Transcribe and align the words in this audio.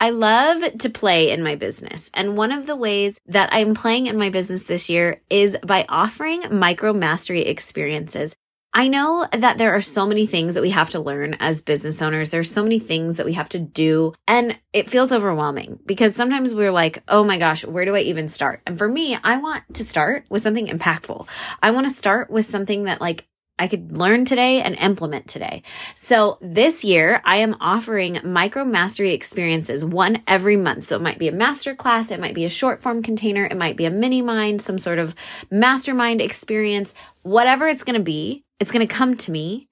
I 0.00 0.10
love 0.10 0.78
to 0.78 0.90
play 0.90 1.30
in 1.30 1.42
my 1.42 1.56
business. 1.56 2.08
And 2.14 2.36
one 2.36 2.52
of 2.52 2.66
the 2.66 2.76
ways 2.76 3.18
that 3.26 3.48
I'm 3.52 3.74
playing 3.74 4.06
in 4.06 4.16
my 4.16 4.30
business 4.30 4.62
this 4.62 4.88
year 4.88 5.22
is 5.28 5.56
by 5.66 5.86
offering 5.88 6.44
micro 6.52 6.92
mastery 6.92 7.42
experiences. 7.42 8.36
I 8.72 8.86
know 8.86 9.26
that 9.32 9.58
there 9.58 9.72
are 9.74 9.80
so 9.80 10.06
many 10.06 10.26
things 10.26 10.54
that 10.54 10.60
we 10.60 10.70
have 10.70 10.90
to 10.90 11.00
learn 11.00 11.34
as 11.40 11.62
business 11.62 12.00
owners. 12.00 12.30
There's 12.30 12.50
so 12.50 12.62
many 12.62 12.78
things 12.78 13.16
that 13.16 13.26
we 13.26 13.32
have 13.32 13.48
to 13.48 13.58
do 13.58 14.12
and 14.28 14.56
it 14.72 14.88
feels 14.88 15.10
overwhelming 15.10 15.80
because 15.84 16.14
sometimes 16.14 16.54
we're 16.54 16.70
like, 16.70 17.02
Oh 17.08 17.24
my 17.24 17.38
gosh, 17.38 17.64
where 17.64 17.84
do 17.84 17.96
I 17.96 18.00
even 18.00 18.28
start? 18.28 18.60
And 18.66 18.78
for 18.78 18.86
me, 18.86 19.18
I 19.24 19.38
want 19.38 19.64
to 19.74 19.84
start 19.84 20.26
with 20.28 20.42
something 20.42 20.68
impactful. 20.68 21.26
I 21.60 21.72
want 21.72 21.88
to 21.88 21.94
start 21.94 22.30
with 22.30 22.46
something 22.46 22.84
that 22.84 23.00
like 23.00 23.26
I 23.58 23.68
could 23.68 23.96
learn 23.96 24.24
today 24.24 24.60
and 24.60 24.74
implement 24.76 25.26
today. 25.26 25.62
So 25.94 26.38
this 26.40 26.84
year 26.84 27.20
I 27.24 27.36
am 27.36 27.56
offering 27.60 28.20
micro 28.24 28.64
mastery 28.64 29.12
experiences, 29.12 29.84
one 29.84 30.22
every 30.26 30.56
month. 30.56 30.84
So 30.84 30.96
it 30.96 31.02
might 31.02 31.18
be 31.18 31.28
a 31.28 31.32
master 31.32 31.74
class. 31.74 32.10
It 32.10 32.20
might 32.20 32.34
be 32.34 32.44
a 32.44 32.50
short 32.50 32.82
form 32.82 33.02
container. 33.02 33.44
It 33.44 33.56
might 33.56 33.76
be 33.76 33.84
a 33.84 33.90
mini 33.90 34.22
mind, 34.22 34.62
some 34.62 34.78
sort 34.78 34.98
of 34.98 35.14
mastermind 35.50 36.20
experience, 36.20 36.94
whatever 37.22 37.68
it's 37.68 37.84
going 37.84 37.98
to 37.98 38.04
be. 38.04 38.44
It's 38.60 38.72
going 38.72 38.86
to 38.86 38.92
come 38.92 39.16
to 39.18 39.30
me 39.30 39.67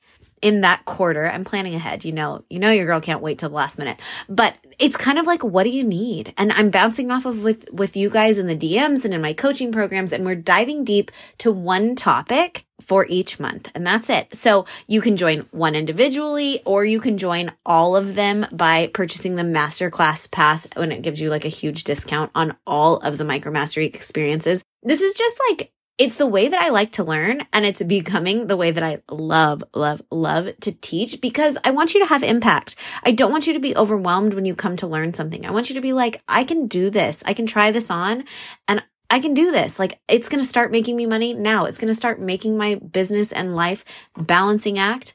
in 0.47 0.61
that 0.61 0.85
quarter. 0.85 1.29
I'm 1.29 1.45
planning 1.45 1.75
ahead. 1.75 2.05
You 2.05 2.13
know, 2.13 2.45
you 2.49 2.61
know, 2.61 2.71
your 2.71 2.87
girl 2.87 3.01
can't 3.01 3.21
wait 3.21 3.41
till 3.41 3.49
the 3.49 3.57
last 3.57 3.81
minute, 3.81 3.99
but 4.29 4.55
it's 4.79 4.97
kind 4.97 5.19
of 5.19 5.27
like, 5.27 5.43
what 5.43 5.65
do 5.65 5.71
you 5.71 5.83
need? 5.83 6.33
And 6.37 6.53
I'm 6.53 6.71
bouncing 6.71 7.11
off 7.11 7.27
of 7.27 7.43
with, 7.43 7.69
with 7.73 7.97
you 7.97 8.09
guys 8.09 8.39
in 8.39 8.47
the 8.47 8.57
DMs 8.57 9.05
and 9.05 9.13
in 9.13 9.21
my 9.21 9.33
coaching 9.33 9.73
programs. 9.73 10.13
And 10.13 10.25
we're 10.25 10.37
diving 10.37 10.85
deep 10.85 11.11
to 11.39 11.51
one 11.51 11.97
topic 11.97 12.65
for 12.81 13.07
each 13.09 13.41
month. 13.41 13.71
And 13.75 13.85
that's 13.85 14.09
it. 14.09 14.37
So 14.37 14.67
you 14.87 15.01
can 15.01 15.17
join 15.17 15.41
one 15.51 15.75
individually 15.75 16.63
or 16.65 16.85
you 16.85 17.01
can 17.01 17.19
join 17.19 17.51
all 17.65 17.97
of 17.97 18.15
them 18.15 18.47
by 18.53 18.87
purchasing 18.95 19.35
the 19.35 19.43
masterclass 19.43 20.31
pass 20.31 20.69
when 20.77 20.93
it 20.93 21.03
gives 21.03 21.21
you 21.21 21.29
like 21.29 21.45
a 21.45 21.49
huge 21.49 21.83
discount 21.83 22.31
on 22.37 22.55
all 22.69 22.99
of 22.99 23.19
the 23.19 23.25
micro 23.25 23.51
mastery 23.51 23.87
experiences. 23.87 24.63
This 24.85 25.01
is 25.01 25.15
just 25.15 25.41
like 25.51 25.73
it's 25.99 26.17
the 26.17 26.27
way 26.27 26.49
that 26.49 26.61
I 26.61 26.69
like 26.69 26.93
to 26.93 27.05
learn 27.05 27.47
and 27.53 27.65
it's 27.65 27.83
becoming 27.83 28.47
the 28.47 28.57
way 28.57 28.71
that 28.71 28.83
I 28.83 29.03
love, 29.11 29.65
love, 29.75 30.03
love 30.11 30.51
to 30.61 30.73
teach 30.73 31.21
because 31.23 31.57
I 31.65 31.71
want 31.71 31.95
you 31.95 32.01
to 32.01 32.07
have 32.07 32.23
impact. 32.23 32.77
I 33.03 33.13
don't 33.13 33.31
want 33.31 33.47
you 33.47 33.55
to 33.55 33.59
be 33.59 33.75
overwhelmed 33.75 34.35
when 34.35 34.45
you 34.45 34.55
come 34.55 34.77
to 34.77 34.87
learn 34.87 35.15
something. 35.15 35.47
I 35.47 35.51
want 35.51 35.71
you 35.71 35.75
to 35.75 35.81
be 35.81 35.95
like, 35.95 36.23
I 36.29 36.45
can 36.45 36.67
do 36.67 36.91
this. 36.91 37.23
I 37.27 37.33
can 37.33 37.47
try 37.47 37.71
this 37.71 37.91
on 37.91 38.25
and 38.69 38.83
I 39.09 39.21
can 39.21 39.33
do 39.33 39.51
this. 39.51 39.79
Like 39.79 39.99
it's 40.07 40.29
going 40.29 40.43
to 40.43 40.49
start 40.49 40.71
making 40.71 40.97
me 40.97 41.07
money 41.07 41.33
now. 41.33 41.65
It's 41.65 41.79
going 41.79 41.89
to 41.89 41.95
start 41.95 42.21
making 42.21 42.59
my 42.59 42.75
business 42.75 43.33
and 43.33 43.57
life 43.57 43.85
balancing 44.19 44.79
act 44.79 45.15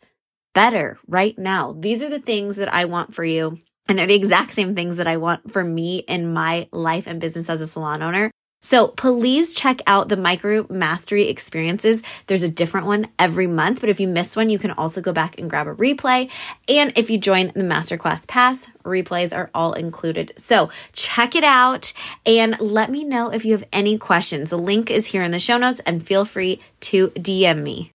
better 0.55 0.97
right 1.07 1.37
now. 1.37 1.75
These 1.77 2.01
are 2.01 2.09
the 2.09 2.19
things 2.19 2.57
that 2.57 2.73
I 2.73 2.85
want 2.85 3.13
for 3.13 3.23
you. 3.23 3.59
And 3.87 3.99
they're 3.99 4.07
the 4.07 4.15
exact 4.15 4.53
same 4.53 4.73
things 4.73 4.97
that 4.97 5.07
I 5.07 5.17
want 5.17 5.51
for 5.51 5.63
me 5.63 5.97
in 5.99 6.33
my 6.33 6.69
life 6.71 7.07
and 7.07 7.19
business 7.19 7.49
as 7.49 7.61
a 7.61 7.67
salon 7.67 8.01
owner. 8.01 8.31
So 8.61 8.89
please 8.89 9.53
check 9.53 9.81
out 9.87 10.07
the 10.07 10.17
micro 10.17 10.67
mastery 10.69 11.27
experiences. 11.29 12.03
There's 12.27 12.43
a 12.43 12.49
different 12.49 12.85
one 12.85 13.07
every 13.17 13.47
month, 13.47 13.81
but 13.81 13.89
if 13.89 13.99
you 13.99 14.07
miss 14.07 14.35
one, 14.35 14.49
you 14.49 14.59
can 14.59 14.71
also 14.71 15.01
go 15.01 15.11
back 15.11 15.39
and 15.39 15.49
grab 15.49 15.67
a 15.67 15.73
replay. 15.73 16.29
And 16.69 16.93
if 16.95 17.09
you 17.09 17.17
join 17.17 17.47
the 17.47 17.63
masterclass 17.63 18.27
pass, 18.27 18.67
replays 18.83 19.35
are 19.35 19.49
all 19.55 19.73
included. 19.73 20.33
So 20.37 20.69
check 20.93 21.35
it 21.35 21.43
out 21.43 21.91
and 22.25 22.59
let 22.59 22.91
me 22.91 23.03
know 23.03 23.31
if 23.31 23.45
you 23.45 23.53
have 23.53 23.67
any 23.73 23.97
questions. 23.97 24.51
The 24.51 24.59
link 24.59 24.91
is 24.91 25.07
here 25.07 25.23
in 25.23 25.31
the 25.31 25.39
show 25.39 25.57
notes 25.57 25.81
and 25.81 26.05
feel 26.05 26.23
free 26.23 26.61
to 26.81 27.09
DM 27.09 27.63
me. 27.63 27.91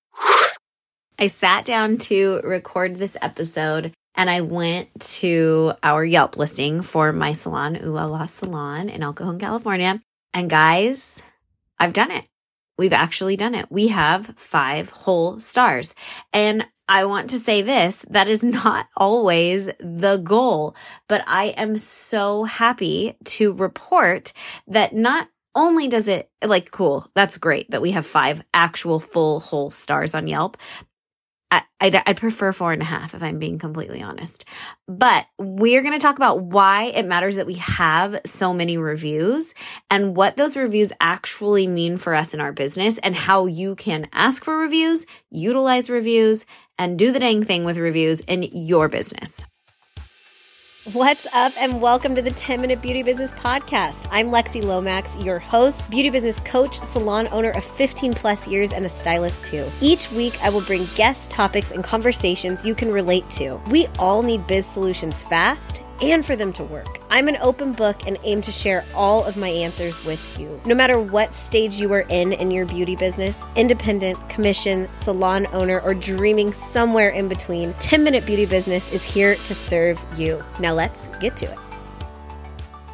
I 1.19 1.29
sat 1.29 1.65
down 1.65 1.97
to 1.99 2.41
record 2.43 2.97
this 2.97 3.17
episode 3.23 3.93
and 4.17 4.29
I 4.29 4.41
went 4.41 4.89
to 5.21 5.75
our 5.83 6.05
Yelp 6.05 6.37
listing 6.37 6.83
for 6.83 7.13
my 7.13 7.33
salon, 7.33 7.77
Ooh 7.77 7.91
La 7.91 8.07
La 8.07 8.27
Salon 8.27 8.89
in 8.89 9.01
Cajon, 9.01 9.39
California. 9.39 10.01
And 10.37 10.51
guys, 10.51 11.23
I've 11.79 11.95
done 11.95 12.11
it. 12.11 12.29
We've 12.77 12.93
actually 12.93 13.37
done 13.37 13.55
it. 13.55 13.69
We 13.71 13.89
have 13.89 14.35
five 14.37 14.91
whole 14.91 15.41
stars. 15.41 15.95
And 16.31 16.67
I 16.87 17.07
want 17.07 17.31
to 17.31 17.39
say 17.39 17.63
this, 17.63 18.05
that 18.11 18.29
is 18.29 18.45
not 18.45 18.87
always 18.99 19.71
the 19.81 20.19
goal, 20.23 20.77
but 21.09 21.25
I 21.27 21.55
am 21.57 21.79
so 21.79 22.45
happy 22.45 23.17
to 23.25 23.55
report 23.55 24.35
that 24.67 24.95
not 24.95 25.31
only 25.55 25.89
does 25.89 26.07
it 26.07 26.29
like 26.45 26.71
cool, 26.71 27.11
that's 27.15 27.39
great 27.39 27.71
that 27.71 27.81
we 27.81 27.93
have 27.93 28.05
five 28.05 28.45
actual 28.53 29.01
full 29.01 29.41
whole 29.41 29.71
stars 29.71 30.15
on 30.15 30.27
Yelp, 30.27 30.59
I, 31.51 31.63
I'd, 31.81 31.95
I'd, 31.95 32.17
prefer 32.17 32.51
four 32.51 32.73
and 32.73 32.83
a 32.83 32.87
half 32.87 33.15
if 33.15 33.23
I'm 33.23 33.39
being 33.39 33.59
completely 33.59 34.03
honest. 34.03 34.45
But 34.89 35.27
we're 35.39 35.83
going 35.83 35.93
to 35.93 35.99
talk 35.99 36.17
about 36.17 36.43
why 36.43 36.87
it 36.87 37.07
matters 37.07 37.37
that 37.37 37.47
we 37.47 37.55
have 37.55 38.21
so 38.25 38.53
many 38.53 38.79
reviews 38.79 39.55
and 39.89 40.17
what 40.17 40.37
those 40.37 40.57
reviews 40.57 40.93
actually 41.01 41.69
mean 41.69 41.99
for 41.99 42.15
us 42.15 42.35
in 42.35 42.41
our 42.41 42.53
business 42.53 42.99
and 42.99 43.15
how 43.15 43.47
you 43.47 43.77
can 43.77 44.09
ask 44.13 44.45
for 44.45 44.57
reviews, 44.57 45.07
utilize 45.31 45.89
reviews, 45.89 46.47
and 46.79 46.99
do 46.99 47.13
the 47.13 47.21
dang 47.21 47.45
thing 47.45 47.65
with 47.65 47.79
reviews 47.79 48.23
in 48.23 48.43
your 48.43 48.89
business. 48.89 49.47
What's 50.93 51.27
up, 51.33 51.53
and 51.61 51.83
welcome 51.83 52.15
to 52.15 52.23
the 52.23 52.31
10 52.31 52.61
Minute 52.61 52.81
Beauty 52.81 53.03
Business 53.03 53.33
Podcast. 53.33 54.07
I'm 54.13 54.29
Lexi 54.29 54.63
Lomax, 54.63 55.17
your 55.17 55.41
host, 55.41 55.91
beauty 55.91 56.11
business 56.11 56.39
coach, 56.41 56.77
salon 56.77 57.29
owner 57.33 57.51
of 57.51 57.65
15 57.65 58.15
plus 58.15 58.47
years, 58.47 58.71
and 58.71 58.87
a 58.87 58.89
stylist 58.89 59.47
too. 59.47 59.69
Each 59.81 60.09
week, 60.13 60.41
I 60.45 60.49
will 60.49 60.61
bring 60.61 60.87
guest 60.95 61.33
topics 61.33 61.73
and 61.73 61.83
conversations 61.83 62.65
you 62.65 62.77
can 62.77 62.93
relate 62.93 63.29
to. 63.31 63.61
We 63.69 63.89
all 63.99 64.23
need 64.23 64.47
biz 64.47 64.65
solutions 64.65 65.23
fast 65.23 65.83
and 66.03 66.25
for 66.25 66.37
them 66.37 66.53
to 66.55 66.65
work. 66.65 67.01
I'm 67.11 67.29
an 67.29 67.37
open 67.41 67.73
book 67.73 68.07
and 68.07 68.19
aim 68.25 68.43
to 68.43 68.53
share 68.53 68.85
all 68.95 69.25
of 69.25 69.37
my 69.37 69.49
answers 69.49 70.03
with 70.05 70.39
you. 70.39 70.61
No 70.67 70.75
matter 70.75 71.01
what 71.01 71.35
stage 71.35 71.77
you 71.77 71.93
are 71.93 72.07
in 72.09 72.33
in 72.33 72.51
your 72.51 72.67
beauty 72.67 72.97
business, 72.97 73.39
independent, 73.55 74.29
commission, 74.29 74.89
salon 74.95 75.47
owner, 75.53 75.81
or 75.81 75.95
dreaming 75.95 76.53
somewhere 76.53 77.11
in 77.11 77.29
between, 77.29 77.73
10 77.75 78.05
Minute 78.05 78.27
Beauty 78.27 78.47
Business 78.47 78.91
is 78.93 79.05
here 79.05 79.37
to 79.37 79.55
serve 79.55 80.01
you. 80.17 80.43
Now 80.61 80.75
let's 80.75 81.07
get 81.19 81.37
to 81.39 81.51
it. 81.51 81.66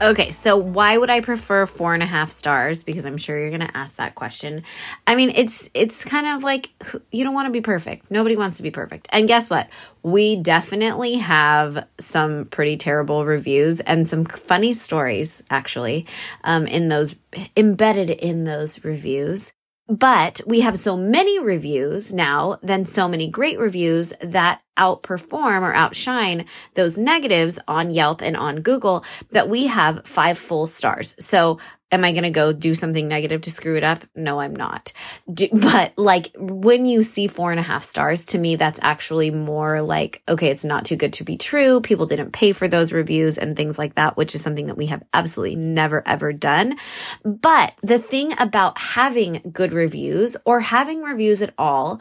Okay, 0.02 0.32
so 0.32 0.56
why 0.56 0.98
would 0.98 1.10
I 1.10 1.20
prefer 1.20 1.64
four 1.64 1.94
and 1.94 2.02
a 2.02 2.06
half 2.06 2.28
stars? 2.28 2.82
Because 2.82 3.06
I'm 3.06 3.16
sure 3.16 3.38
you're 3.38 3.56
going 3.56 3.60
to 3.60 3.76
ask 3.76 3.96
that 3.96 4.16
question. 4.16 4.64
I 5.06 5.14
mean, 5.14 5.30
it's 5.36 5.70
it's 5.74 6.04
kind 6.04 6.26
of 6.26 6.42
like 6.42 6.70
you 7.12 7.22
don't 7.22 7.34
want 7.34 7.46
to 7.46 7.52
be 7.52 7.60
perfect. 7.60 8.10
Nobody 8.10 8.34
wants 8.34 8.56
to 8.56 8.64
be 8.64 8.72
perfect. 8.72 9.06
And 9.12 9.28
guess 9.28 9.48
what? 9.48 9.68
We 10.02 10.34
definitely 10.34 11.14
have 11.14 11.86
some 12.00 12.46
pretty 12.46 12.76
terrible 12.76 13.24
reviews 13.24 13.80
and 13.82 14.08
some 14.08 14.24
funny 14.24 14.74
stories 14.74 15.44
actually 15.50 16.06
um, 16.42 16.66
in 16.66 16.88
those 16.88 17.14
embedded 17.56 18.10
in 18.10 18.42
those 18.42 18.84
reviews. 18.84 19.52
But 19.88 20.40
we 20.46 20.60
have 20.60 20.78
so 20.78 20.96
many 20.96 21.38
reviews 21.38 22.12
now, 22.12 22.58
then 22.62 22.84
so 22.84 23.08
many 23.08 23.28
great 23.28 23.58
reviews 23.58 24.14
that 24.20 24.62
outperform 24.76 25.62
or 25.62 25.74
outshine 25.74 26.46
those 26.74 26.96
negatives 26.98 27.58
on 27.68 27.90
Yelp 27.90 28.22
and 28.22 28.36
on 28.36 28.60
Google 28.60 29.04
that 29.30 29.48
we 29.48 29.66
have 29.66 30.06
five 30.06 30.38
full 30.38 30.66
stars. 30.66 31.14
So 31.18 31.58
am 31.92 32.04
I 32.04 32.12
going 32.12 32.24
to 32.24 32.30
go 32.30 32.52
do 32.52 32.74
something 32.74 33.06
negative 33.06 33.42
to 33.42 33.50
screw 33.50 33.76
it 33.76 33.84
up? 33.84 34.04
No, 34.16 34.40
I'm 34.40 34.56
not. 34.56 34.92
Do, 35.32 35.48
but 35.52 35.92
like 35.96 36.30
when 36.36 36.86
you 36.86 37.02
see 37.02 37.28
four 37.28 37.50
and 37.50 37.60
a 37.60 37.62
half 37.62 37.84
stars, 37.84 38.24
to 38.26 38.38
me, 38.38 38.56
that's 38.56 38.80
actually 38.82 39.30
more 39.30 39.82
like, 39.82 40.22
okay, 40.28 40.48
it's 40.48 40.64
not 40.64 40.86
too 40.86 40.96
good 40.96 41.12
to 41.14 41.24
be 41.24 41.36
true. 41.36 41.80
People 41.80 42.06
didn't 42.06 42.32
pay 42.32 42.52
for 42.52 42.66
those 42.66 42.92
reviews 42.92 43.38
and 43.38 43.56
things 43.56 43.78
like 43.78 43.94
that, 43.96 44.16
which 44.16 44.34
is 44.34 44.42
something 44.42 44.66
that 44.66 44.78
we 44.78 44.86
have 44.86 45.02
absolutely 45.12 45.56
never 45.56 46.02
ever 46.06 46.32
done. 46.32 46.76
But 47.22 47.74
the 47.82 47.98
thing 47.98 48.32
about 48.38 48.78
having 48.78 49.42
good 49.52 49.72
reviews 49.72 50.36
or 50.46 50.60
having 50.60 51.02
reviews 51.02 51.42
at 51.42 51.52
all 51.58 52.00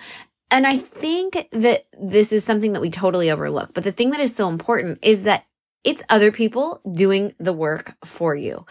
and 0.51 0.67
I 0.67 0.77
think 0.77 1.47
that 1.51 1.85
this 1.99 2.33
is 2.33 2.43
something 2.43 2.73
that 2.73 2.81
we 2.81 2.89
totally 2.89 3.31
overlook. 3.31 3.73
But 3.73 3.85
the 3.85 3.91
thing 3.91 4.11
that 4.11 4.19
is 4.19 4.35
so 4.35 4.49
important 4.49 4.99
is 5.01 5.23
that 5.23 5.45
it's 5.83 6.03
other 6.09 6.31
people 6.31 6.81
doing 6.93 7.33
the 7.39 7.53
work 7.53 7.95
for 8.05 8.35
you. 8.35 8.65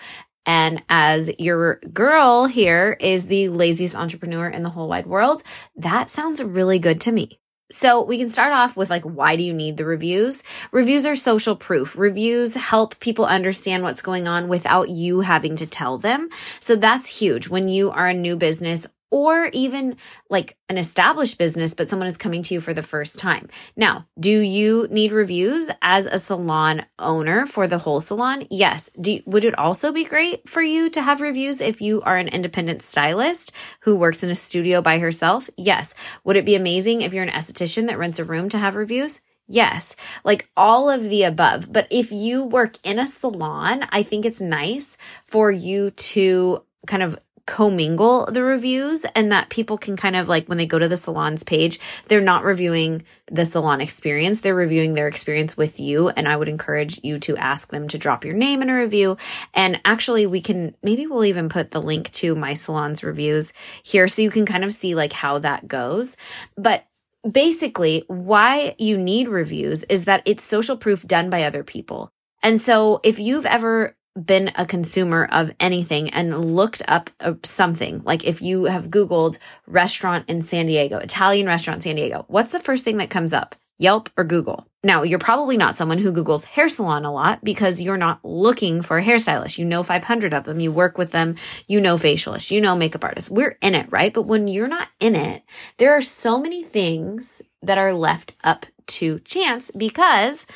And 0.46 0.82
as 0.88 1.30
your 1.38 1.80
girl 1.92 2.46
here 2.46 2.96
is 3.00 3.26
the 3.26 3.48
laziest 3.48 3.96
entrepreneur 3.96 4.48
in 4.48 4.62
the 4.62 4.70
whole 4.70 4.88
wide 4.88 5.06
world, 5.06 5.42
that 5.76 6.10
sounds 6.10 6.42
really 6.42 6.78
good 6.78 7.00
to 7.02 7.12
me. 7.12 7.40
So 7.70 8.02
we 8.02 8.18
can 8.18 8.28
start 8.28 8.52
off 8.52 8.76
with 8.76 8.90
like, 8.90 9.04
why 9.04 9.36
do 9.36 9.44
you 9.44 9.54
need 9.54 9.76
the 9.76 9.84
reviews? 9.84 10.42
Reviews 10.72 11.06
are 11.06 11.14
social 11.14 11.54
proof. 11.54 11.96
Reviews 11.96 12.56
help 12.56 12.98
people 12.98 13.26
understand 13.26 13.84
what's 13.84 14.02
going 14.02 14.26
on 14.26 14.48
without 14.48 14.88
you 14.88 15.20
having 15.20 15.54
to 15.56 15.66
tell 15.66 15.96
them. 15.96 16.30
So 16.58 16.74
that's 16.74 17.20
huge. 17.20 17.48
When 17.48 17.68
you 17.68 17.90
are 17.90 18.08
a 18.08 18.14
new 18.14 18.36
business 18.36 18.88
or 19.10 19.50
even 19.52 19.96
like 20.28 20.56
an 20.68 20.78
established 20.78 21.38
business, 21.38 21.74
but 21.74 21.88
someone 21.88 22.08
is 22.08 22.16
coming 22.16 22.42
to 22.42 22.54
you 22.54 22.60
for 22.60 22.72
the 22.72 22.82
first 22.82 23.18
time. 23.18 23.48
Now, 23.76 24.06
do 24.18 24.40
you 24.40 24.86
need 24.90 25.12
reviews 25.12 25.70
as 25.82 26.06
a 26.06 26.18
salon 26.18 26.82
owner 26.98 27.46
for 27.46 27.66
the 27.66 27.78
whole 27.78 28.00
salon? 28.00 28.46
Yes. 28.50 28.90
Do, 29.00 29.20
would 29.26 29.44
it 29.44 29.58
also 29.58 29.92
be 29.92 30.04
great 30.04 30.48
for 30.48 30.62
you 30.62 30.88
to 30.90 31.02
have 31.02 31.20
reviews 31.20 31.60
if 31.60 31.80
you 31.80 32.00
are 32.02 32.16
an 32.16 32.28
independent 32.28 32.82
stylist 32.82 33.52
who 33.80 33.96
works 33.96 34.22
in 34.22 34.30
a 34.30 34.34
studio 34.34 34.80
by 34.80 34.98
herself? 34.98 35.50
Yes. 35.56 35.94
Would 36.24 36.36
it 36.36 36.46
be 36.46 36.54
amazing 36.54 37.02
if 37.02 37.12
you're 37.12 37.24
an 37.24 37.30
esthetician 37.30 37.88
that 37.88 37.98
rents 37.98 38.18
a 38.18 38.24
room 38.24 38.48
to 38.50 38.58
have 38.58 38.76
reviews? 38.76 39.20
Yes, 39.52 39.96
like 40.22 40.48
all 40.56 40.88
of 40.88 41.02
the 41.02 41.24
above. 41.24 41.72
But 41.72 41.88
if 41.90 42.12
you 42.12 42.44
work 42.44 42.76
in 42.84 43.00
a 43.00 43.06
salon, 43.06 43.84
I 43.90 44.04
think 44.04 44.24
it's 44.24 44.40
nice 44.40 44.96
for 45.24 45.50
you 45.50 45.90
to 45.90 46.62
kind 46.86 47.02
of 47.02 47.18
commingle 47.50 48.26
the 48.26 48.44
reviews 48.44 49.04
and 49.16 49.32
that 49.32 49.50
people 49.50 49.76
can 49.76 49.96
kind 49.96 50.14
of 50.14 50.28
like 50.28 50.46
when 50.46 50.56
they 50.56 50.66
go 50.66 50.78
to 50.78 50.86
the 50.86 50.96
salon's 50.96 51.42
page, 51.42 51.80
they're 52.06 52.20
not 52.20 52.44
reviewing 52.44 53.02
the 53.26 53.44
salon 53.44 53.80
experience. 53.80 54.40
They're 54.40 54.54
reviewing 54.54 54.94
their 54.94 55.08
experience 55.08 55.56
with 55.56 55.80
you. 55.80 56.10
And 56.10 56.28
I 56.28 56.36
would 56.36 56.48
encourage 56.48 57.00
you 57.02 57.18
to 57.18 57.36
ask 57.36 57.70
them 57.70 57.88
to 57.88 57.98
drop 57.98 58.24
your 58.24 58.34
name 58.34 58.62
in 58.62 58.70
a 58.70 58.76
review. 58.76 59.16
And 59.52 59.80
actually 59.84 60.26
we 60.26 60.40
can, 60.40 60.76
maybe 60.84 61.08
we'll 61.08 61.24
even 61.24 61.48
put 61.48 61.72
the 61.72 61.82
link 61.82 62.12
to 62.12 62.36
my 62.36 62.54
salon's 62.54 63.02
reviews 63.02 63.52
here 63.82 64.06
so 64.06 64.22
you 64.22 64.30
can 64.30 64.46
kind 64.46 64.62
of 64.62 64.72
see 64.72 64.94
like 64.94 65.12
how 65.12 65.40
that 65.40 65.66
goes. 65.66 66.16
But 66.56 66.86
basically 67.28 68.04
why 68.06 68.76
you 68.78 68.96
need 68.96 69.26
reviews 69.26 69.82
is 69.84 70.04
that 70.04 70.22
it's 70.24 70.44
social 70.44 70.76
proof 70.76 71.04
done 71.04 71.30
by 71.30 71.42
other 71.42 71.64
people. 71.64 72.12
And 72.44 72.60
so 72.60 73.00
if 73.02 73.18
you've 73.18 73.44
ever 73.44 73.96
been 74.14 74.50
a 74.56 74.66
consumer 74.66 75.28
of 75.30 75.52
anything 75.60 76.10
and 76.10 76.44
looked 76.44 76.82
up 76.88 77.10
uh, 77.20 77.34
something, 77.44 78.02
like 78.04 78.24
if 78.24 78.42
you 78.42 78.64
have 78.64 78.90
Googled 78.90 79.38
restaurant 79.66 80.28
in 80.28 80.42
San 80.42 80.66
Diego, 80.66 80.98
Italian 80.98 81.46
restaurant 81.46 81.82
San 81.82 81.96
Diego, 81.96 82.24
what's 82.28 82.52
the 82.52 82.60
first 82.60 82.84
thing 82.84 82.96
that 82.98 83.10
comes 83.10 83.32
up? 83.32 83.54
Yelp 83.78 84.10
or 84.16 84.24
Google. 84.24 84.66
Now, 84.84 85.02
you're 85.04 85.18
probably 85.18 85.56
not 85.56 85.74
someone 85.74 85.96
who 85.96 86.12
Googles 86.12 86.44
hair 86.44 86.68
salon 86.68 87.06
a 87.06 87.12
lot 87.12 87.42
because 87.42 87.80
you're 87.80 87.96
not 87.96 88.22
looking 88.22 88.82
for 88.82 88.98
a 88.98 89.02
hairstylist. 89.02 89.56
You 89.56 89.64
know 89.64 89.82
500 89.82 90.34
of 90.34 90.44
them. 90.44 90.60
You 90.60 90.70
work 90.70 90.98
with 90.98 91.12
them. 91.12 91.36
You 91.66 91.80
know 91.80 91.96
facialists. 91.96 92.50
You 92.50 92.60
know 92.60 92.76
makeup 92.76 93.04
artists. 93.04 93.30
We're 93.30 93.56
in 93.62 93.74
it, 93.74 93.90
right? 93.90 94.12
But 94.12 94.22
when 94.22 94.48
you're 94.48 94.68
not 94.68 94.88
in 95.00 95.16
it, 95.16 95.42
there 95.78 95.94
are 95.94 96.02
so 96.02 96.38
many 96.38 96.62
things 96.62 97.40
that 97.62 97.78
are 97.78 97.94
left 97.94 98.36
up 98.44 98.66
to 98.86 99.18
chance 99.20 99.70
because 99.70 100.46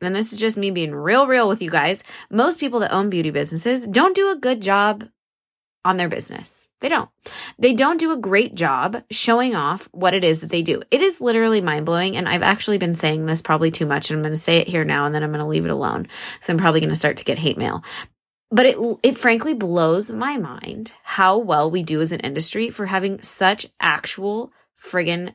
and 0.00 0.14
this 0.14 0.32
is 0.32 0.38
just 0.38 0.56
me 0.56 0.70
being 0.70 0.94
real, 0.94 1.26
real 1.26 1.48
with 1.48 1.60
you 1.60 1.70
guys. 1.70 2.04
Most 2.30 2.58
people 2.58 2.80
that 2.80 2.92
own 2.92 3.10
beauty 3.10 3.30
businesses 3.30 3.86
don't 3.86 4.14
do 4.14 4.30
a 4.30 4.36
good 4.36 4.62
job 4.62 5.08
on 5.84 5.96
their 5.96 6.08
business. 6.08 6.68
They 6.80 6.88
don't. 6.88 7.08
They 7.58 7.72
don't 7.72 7.98
do 7.98 8.12
a 8.12 8.16
great 8.16 8.54
job 8.54 9.02
showing 9.10 9.54
off 9.54 9.88
what 9.92 10.14
it 10.14 10.24
is 10.24 10.40
that 10.40 10.50
they 10.50 10.62
do. 10.62 10.82
It 10.90 11.00
is 11.00 11.20
literally 11.20 11.60
mind 11.60 11.86
blowing. 11.86 12.16
And 12.16 12.28
I've 12.28 12.42
actually 12.42 12.78
been 12.78 12.94
saying 12.94 13.26
this 13.26 13.42
probably 13.42 13.70
too 13.70 13.86
much. 13.86 14.10
And 14.10 14.18
I'm 14.18 14.22
going 14.22 14.32
to 14.32 14.38
say 14.38 14.58
it 14.58 14.68
here 14.68 14.84
now 14.84 15.04
and 15.06 15.14
then 15.14 15.22
I'm 15.22 15.30
going 15.30 15.40
to 15.40 15.48
leave 15.48 15.64
it 15.64 15.70
alone. 15.70 16.08
So 16.40 16.52
I'm 16.52 16.58
probably 16.58 16.80
going 16.80 16.90
to 16.90 16.98
start 16.98 17.16
to 17.18 17.24
get 17.24 17.38
hate 17.38 17.58
mail. 17.58 17.82
But 18.50 18.66
it, 18.66 18.98
it 19.02 19.16
frankly 19.16 19.54
blows 19.54 20.10
my 20.10 20.36
mind 20.36 20.92
how 21.02 21.38
well 21.38 21.70
we 21.70 21.82
do 21.82 22.00
as 22.00 22.12
an 22.12 22.20
industry 22.20 22.68
for 22.68 22.86
having 22.86 23.22
such 23.22 23.66
actual 23.78 24.52
friggin' 24.82 25.34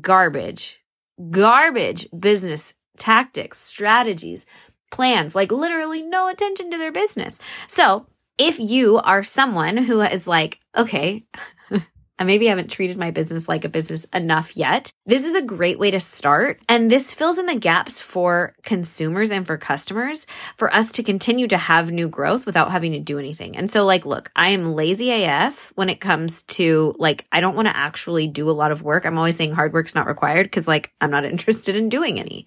garbage, 0.00 0.80
garbage 1.30 2.08
business 2.18 2.74
tactics, 2.96 3.58
strategies, 3.58 4.46
plans, 4.90 5.34
like 5.34 5.52
literally 5.52 6.02
no 6.02 6.28
attention 6.28 6.70
to 6.70 6.78
their 6.78 6.92
business. 6.92 7.38
So 7.66 8.06
if 8.38 8.58
you 8.58 8.98
are 8.98 9.22
someone 9.22 9.76
who 9.76 10.00
is 10.00 10.26
like, 10.26 10.58
okay, 10.76 11.24
and 12.18 12.26
maybe 12.26 12.46
haven't 12.46 12.70
treated 12.70 12.96
my 12.96 13.10
business 13.10 13.48
like 13.48 13.64
a 13.64 13.68
business 13.68 14.04
enough 14.06 14.56
yet. 14.56 14.92
This 15.04 15.26
is 15.26 15.34
a 15.34 15.42
great 15.42 15.78
way 15.78 15.90
to 15.90 16.00
start. 16.00 16.60
And 16.68 16.90
this 16.90 17.14
fills 17.14 17.38
in 17.38 17.46
the 17.46 17.56
gaps 17.56 18.00
for 18.00 18.54
consumers 18.62 19.30
and 19.30 19.46
for 19.46 19.56
customers 19.56 20.26
for 20.56 20.72
us 20.72 20.92
to 20.92 21.02
continue 21.02 21.46
to 21.48 21.56
have 21.56 21.90
new 21.90 22.08
growth 22.08 22.46
without 22.46 22.70
having 22.70 22.92
to 22.92 23.00
do 23.00 23.18
anything. 23.18 23.56
And 23.56 23.70
so 23.70 23.84
like, 23.84 24.06
look, 24.06 24.30
I 24.34 24.48
am 24.48 24.74
lazy 24.74 25.24
AF 25.24 25.72
when 25.76 25.88
it 25.88 26.00
comes 26.00 26.42
to 26.44 26.94
like, 26.98 27.26
I 27.32 27.40
don't 27.40 27.56
want 27.56 27.68
to 27.68 27.76
actually 27.76 28.28
do 28.28 28.48
a 28.48 28.52
lot 28.52 28.72
of 28.72 28.82
work. 28.82 29.04
I'm 29.04 29.18
always 29.18 29.36
saying 29.36 29.52
hard 29.52 29.72
work's 29.72 29.94
not 29.94 30.06
required 30.06 30.44
because 30.44 30.68
like, 30.68 30.92
I'm 31.00 31.10
not 31.10 31.24
interested 31.36 31.76
in 31.76 31.88
doing 31.88 32.18
any. 32.18 32.46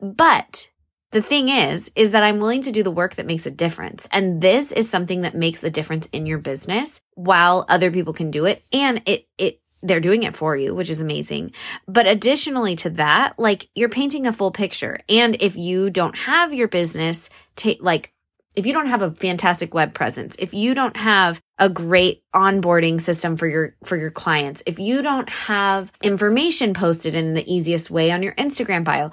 But 0.00 0.70
the 1.12 1.22
thing 1.22 1.48
is, 1.48 1.90
is 1.96 2.12
that 2.12 2.22
I'm 2.22 2.38
willing 2.38 2.62
to 2.62 2.72
do 2.72 2.82
the 2.82 2.90
work 2.90 3.16
that 3.16 3.26
makes 3.26 3.46
a 3.46 3.50
difference. 3.50 4.08
And 4.12 4.40
this 4.40 4.70
is 4.70 4.88
something 4.88 5.22
that 5.22 5.34
makes 5.34 5.64
a 5.64 5.70
difference 5.70 6.06
in 6.08 6.26
your 6.26 6.38
business 6.38 7.00
while 7.14 7.64
other 7.68 7.90
people 7.90 8.12
can 8.12 8.30
do 8.30 8.46
it. 8.46 8.62
And 8.72 9.02
it, 9.06 9.26
it, 9.36 9.60
they're 9.82 10.00
doing 10.00 10.22
it 10.22 10.36
for 10.36 10.56
you, 10.56 10.74
which 10.74 10.90
is 10.90 11.00
amazing. 11.00 11.52
But 11.88 12.06
additionally 12.06 12.76
to 12.76 12.90
that, 12.90 13.38
like 13.38 13.68
you're 13.74 13.88
painting 13.88 14.26
a 14.26 14.32
full 14.32 14.52
picture. 14.52 15.00
And 15.08 15.36
if 15.40 15.56
you 15.56 15.90
don't 15.90 16.16
have 16.16 16.52
your 16.52 16.68
business 16.68 17.30
take 17.56 17.82
like 17.82 18.12
if 18.56 18.66
you 18.66 18.72
don't 18.72 18.88
have 18.88 19.02
a 19.02 19.12
fantastic 19.12 19.72
web 19.72 19.94
presence, 19.94 20.34
if 20.38 20.52
you 20.52 20.74
don't 20.74 20.96
have 20.96 21.40
a 21.58 21.68
great 21.68 22.24
onboarding 22.34 23.00
system 23.00 23.36
for 23.36 23.46
your 23.46 23.76
for 23.84 23.96
your 23.96 24.10
clients, 24.10 24.62
if 24.66 24.78
you 24.78 25.02
don't 25.02 25.28
have 25.28 25.92
information 26.02 26.74
posted 26.74 27.14
in 27.14 27.34
the 27.34 27.52
easiest 27.52 27.90
way 27.90 28.10
on 28.10 28.22
your 28.22 28.34
Instagram 28.34 28.82
bio, 28.82 29.10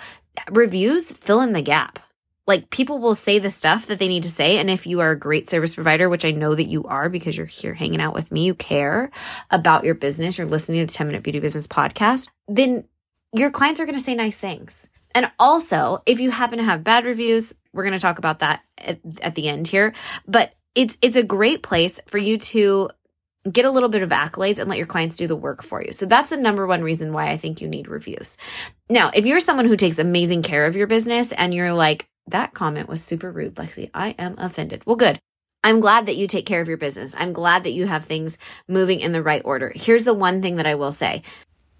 reviews 0.51 1.11
fill 1.11 1.41
in 1.41 1.53
the 1.53 1.61
gap. 1.61 1.99
Like 2.45 2.69
people 2.69 2.99
will 2.99 3.15
say 3.15 3.39
the 3.39 3.51
stuff 3.51 3.87
that 3.87 3.99
they 3.99 4.07
need 4.07 4.23
to 4.23 4.29
say. 4.29 4.57
And 4.57 4.69
if 4.69 4.87
you 4.87 5.01
are 5.01 5.11
a 5.11 5.19
great 5.19 5.49
service 5.49 5.75
provider, 5.75 6.07
which 6.07 6.23
I 6.23 6.31
know 6.31 6.55
that 6.55 6.69
you 6.69 6.85
are 6.85 7.09
because 7.09 7.35
you're 7.35 7.45
here 7.45 7.73
hanging 7.73 7.99
out 7.99 8.13
with 8.13 8.31
me, 8.31 8.45
you 8.45 8.55
care 8.55 9.11
about 9.51 9.83
your 9.83 9.95
business, 9.95 10.37
you're 10.37 10.47
listening 10.47 10.79
to 10.79 10.85
the 10.85 10.97
10 10.97 11.07
minute 11.07 11.23
beauty 11.23 11.39
business 11.39 11.67
podcast, 11.67 12.29
then 12.47 12.85
your 13.33 13.51
clients 13.51 13.81
are 13.81 13.85
going 13.85 13.97
to 13.97 14.03
say 14.03 14.15
nice 14.15 14.37
things. 14.37 14.89
And 15.13 15.29
also, 15.39 16.03
if 16.05 16.19
you 16.19 16.31
happen 16.31 16.59
to 16.59 16.63
have 16.63 16.83
bad 16.83 17.05
reviews, 17.05 17.53
we're 17.73 17.83
going 17.83 17.93
to 17.93 17.99
talk 17.99 18.17
about 18.17 18.39
that 18.39 18.61
at, 18.77 18.99
at 19.21 19.35
the 19.35 19.49
end 19.49 19.67
here, 19.67 19.93
but 20.25 20.53
it's, 20.73 20.97
it's 21.01 21.17
a 21.17 21.23
great 21.23 21.63
place 21.63 21.99
for 22.07 22.17
you 22.17 22.37
to 22.37 22.89
get 23.51 23.65
a 23.65 23.71
little 23.71 23.89
bit 23.89 24.03
of 24.03 24.09
accolades 24.09 24.59
and 24.59 24.69
let 24.69 24.77
your 24.77 24.87
clients 24.87 25.17
do 25.17 25.27
the 25.27 25.35
work 25.35 25.63
for 25.63 25.81
you. 25.81 25.93
So 25.93 26.05
that's 26.05 26.29
the 26.31 26.37
number 26.37 26.67
one 26.67 26.83
reason 26.83 27.13
why 27.13 27.29
I 27.29 27.37
think 27.37 27.61
you 27.61 27.67
need 27.67 27.87
reviews. 27.87 28.37
Now, 28.89 29.11
if 29.13 29.25
you're 29.25 29.39
someone 29.39 29.65
who 29.65 29.75
takes 29.75 29.99
amazing 29.99 30.43
care 30.43 30.65
of 30.65 30.75
your 30.75 30.87
business 30.87 31.31
and 31.31 31.53
you're 31.53 31.73
like, 31.73 32.07
that 32.27 32.53
comment 32.53 32.89
was 32.89 33.03
super 33.03 33.31
rude, 33.31 33.55
Lexi, 33.55 33.89
I 33.93 34.09
am 34.19 34.35
offended. 34.37 34.85
Well, 34.85 34.97
good. 34.97 35.19
I'm 35.63 35.79
glad 35.79 36.05
that 36.05 36.15
you 36.15 36.27
take 36.27 36.45
care 36.45 36.61
of 36.61 36.67
your 36.67 36.77
business. 36.77 37.15
I'm 37.17 37.33
glad 37.33 37.63
that 37.63 37.71
you 37.71 37.87
have 37.87 38.05
things 38.05 38.37
moving 38.67 38.99
in 38.99 39.11
the 39.11 39.23
right 39.23 39.41
order. 39.43 39.71
Here's 39.75 40.03
the 40.03 40.13
one 40.13 40.41
thing 40.41 40.57
that 40.57 40.67
I 40.67 40.75
will 40.75 40.91
say. 40.91 41.23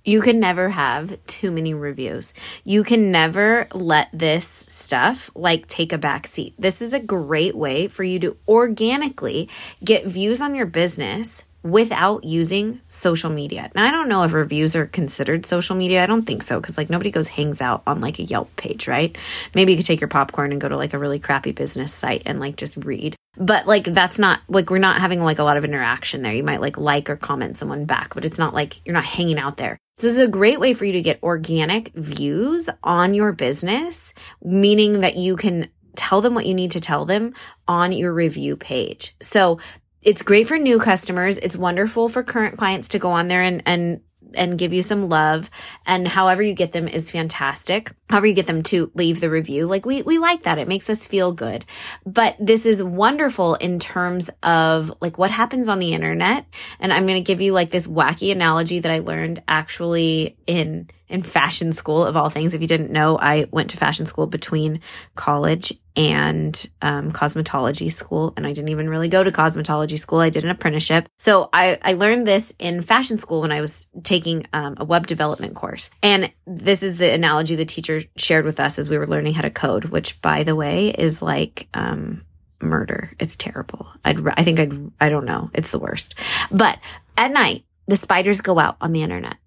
You 0.03 0.21
can 0.21 0.39
never 0.39 0.69
have 0.69 1.17
too 1.25 1.51
many 1.51 1.73
reviews. 1.73 2.33
You 2.63 2.83
can 2.83 3.11
never 3.11 3.67
let 3.73 4.07
this 4.13 4.47
stuff 4.47 5.29
like 5.35 5.67
take 5.67 5.91
a 5.91 5.97
back 5.97 6.27
seat. 6.27 6.53
This 6.57 6.81
is 6.81 6.93
a 6.93 6.99
great 6.99 7.55
way 7.55 7.89
for 7.89 8.05
you 8.05 8.17
to 8.19 8.37
organically 8.47 9.49
get 9.83 10.05
views 10.05 10.41
on 10.41 10.55
your 10.55 10.65
business 10.65 11.43
without 11.67 12.23
using 12.23 12.79
social 12.87 13.29
media. 13.29 13.69
Now, 13.75 13.85
I 13.85 13.91
don't 13.91 14.07
know 14.07 14.23
if 14.23 14.33
reviews 14.33 14.75
are 14.75 14.85
considered 14.85 15.45
social 15.45 15.75
media. 15.75 16.03
I 16.03 16.05
don't 16.05 16.25
think 16.25 16.43
so 16.43 16.59
because 16.59 16.77
like 16.77 16.89
nobody 16.89 17.11
goes 17.11 17.27
hangs 17.27 17.61
out 17.61 17.83
on 17.85 17.99
like 17.99 18.19
a 18.19 18.23
Yelp 18.23 18.55
page, 18.55 18.87
right? 18.87 19.15
Maybe 19.53 19.73
you 19.73 19.77
could 19.77 19.85
take 19.85 20.01
your 20.01 20.07
popcorn 20.07 20.51
and 20.51 20.61
go 20.61 20.69
to 20.69 20.77
like 20.77 20.93
a 20.93 20.99
really 20.99 21.19
crappy 21.19 21.51
business 21.51 21.93
site 21.93 22.23
and 22.25 22.39
like 22.39 22.55
just 22.55 22.77
read. 22.77 23.15
But 23.35 23.67
like 23.67 23.83
that's 23.83 24.17
not 24.17 24.41
like 24.47 24.69
we're 24.69 24.79
not 24.79 25.01
having 25.01 25.21
like 25.21 25.39
a 25.39 25.43
lot 25.43 25.57
of 25.57 25.65
interaction 25.65 26.21
there. 26.21 26.33
You 26.33 26.43
might 26.43 26.61
like 26.61 26.77
like 26.77 27.09
or 27.09 27.15
comment 27.15 27.57
someone 27.57 27.85
back, 27.85 28.15
but 28.15 28.25
it's 28.25 28.39
not 28.39 28.53
like 28.53 28.85
you're 28.85 28.93
not 28.93 29.05
hanging 29.05 29.37
out 29.37 29.57
there. 29.57 29.77
So 29.97 30.07
this 30.07 30.13
is 30.13 30.19
a 30.19 30.27
great 30.27 30.59
way 30.59 30.73
for 30.73 30.85
you 30.85 30.93
to 30.93 31.01
get 31.01 31.21
organic 31.21 31.91
views 31.93 32.69
on 32.83 33.13
your 33.13 33.33
business, 33.33 34.13
meaning 34.43 35.01
that 35.01 35.15
you 35.15 35.35
can 35.35 35.69
tell 35.95 36.21
them 36.21 36.35
what 36.35 36.45
you 36.45 36.53
need 36.53 36.71
to 36.71 36.79
tell 36.79 37.05
them 37.05 37.33
on 37.67 37.91
your 37.91 38.13
review 38.13 38.55
page. 38.55 39.15
So 39.21 39.59
it's 40.01 40.21
great 40.21 40.47
for 40.47 40.57
new 40.57 40.79
customers. 40.79 41.37
It's 41.39 41.57
wonderful 41.57 42.09
for 42.09 42.23
current 42.23 42.57
clients 42.57 42.89
to 42.89 42.99
go 42.99 43.11
on 43.11 43.27
there 43.27 43.41
and, 43.41 43.61
and 43.65 44.01
and 44.33 44.57
give 44.57 44.73
you 44.73 44.81
some 44.81 45.09
love. 45.09 45.49
And 45.85 46.07
however 46.07 46.41
you 46.41 46.53
get 46.53 46.71
them 46.71 46.87
is 46.87 47.11
fantastic. 47.11 47.91
However 48.09 48.27
you 48.27 48.33
get 48.33 48.47
them 48.47 48.63
to 48.63 48.91
leave 48.93 49.19
the 49.19 49.29
review 49.29 49.65
like 49.65 49.85
we 49.85 50.01
we 50.01 50.17
like 50.17 50.43
that. 50.43 50.57
It 50.57 50.67
makes 50.67 50.89
us 50.89 51.07
feel 51.07 51.31
good. 51.31 51.65
But 52.05 52.35
this 52.39 52.65
is 52.65 52.83
wonderful 52.83 53.55
in 53.55 53.79
terms 53.79 54.29
of 54.43 54.93
like 55.01 55.17
what 55.17 55.31
happens 55.31 55.69
on 55.69 55.79
the 55.79 55.93
internet. 55.93 56.45
And 56.79 56.93
i'm 56.93 57.05
going 57.05 57.21
to 57.21 57.27
give 57.27 57.41
you 57.41 57.53
like 57.53 57.69
this 57.69 57.87
wacky 57.87 58.31
analogy 58.31 58.79
that 58.79 58.91
i 58.91 58.99
learned 58.99 59.41
actually 59.47 60.37
in 60.45 60.89
in 61.09 61.21
fashion 61.21 61.71
school 61.71 62.05
of 62.05 62.17
all 62.17 62.29
things. 62.29 62.53
If 62.53 62.61
you 62.61 62.67
didn't 62.67 62.91
know, 62.91 63.17
I 63.17 63.47
went 63.51 63.69
to 63.71 63.77
fashion 63.77 64.05
school 64.05 64.27
between 64.27 64.81
college 65.15 65.73
and 65.95 66.69
um, 66.81 67.11
cosmetology 67.11 67.91
school, 67.91 68.33
and 68.37 68.45
I 68.45 68.53
didn't 68.53 68.69
even 68.69 68.89
really 68.89 69.07
go 69.07 69.23
to 69.23 69.31
cosmetology 69.31 69.97
school. 69.97 70.19
I 70.19 70.29
did 70.29 70.43
an 70.43 70.51
apprenticeship. 70.51 71.09
So 71.17 71.49
I, 71.51 71.79
I 71.81 71.93
learned 71.93 72.27
this 72.27 72.53
in 72.59 72.81
fashion 72.81 73.17
school 73.17 73.41
when 73.41 73.51
I 73.51 73.61
was 73.61 73.87
taking 74.03 74.45
um, 74.53 74.75
a 74.77 74.85
web 74.85 75.07
development 75.07 75.55
course. 75.55 75.89
And 76.03 76.31
this 76.45 76.83
is 76.83 76.99
the 76.99 77.11
analogy 77.11 77.55
the 77.55 77.65
teacher 77.65 78.01
shared 78.15 78.45
with 78.45 78.59
us 78.59 78.77
as 78.77 78.89
we 78.89 78.97
were 78.97 79.07
learning 79.07 79.33
how 79.33 79.41
to 79.41 79.49
code, 79.49 79.85
which, 79.85 80.21
by 80.21 80.43
the 80.43 80.55
way, 80.55 80.89
is 80.89 81.21
like 81.21 81.67
um, 81.73 82.23
murder. 82.61 83.11
It's 83.19 83.35
terrible. 83.35 83.87
I'd, 84.05 84.19
I 84.27 84.43
think 84.43 84.59
I'd, 84.59 84.91
I 84.99 85.09
don't 85.09 85.25
know. 85.25 85.49
It's 85.53 85.71
the 85.71 85.79
worst. 85.79 86.15
But 86.51 86.79
at 87.17 87.31
night, 87.31 87.63
the 87.87 87.95
spiders 87.95 88.41
go 88.41 88.59
out 88.59 88.77
on 88.81 88.93
the 88.93 89.01
internet 89.01 89.37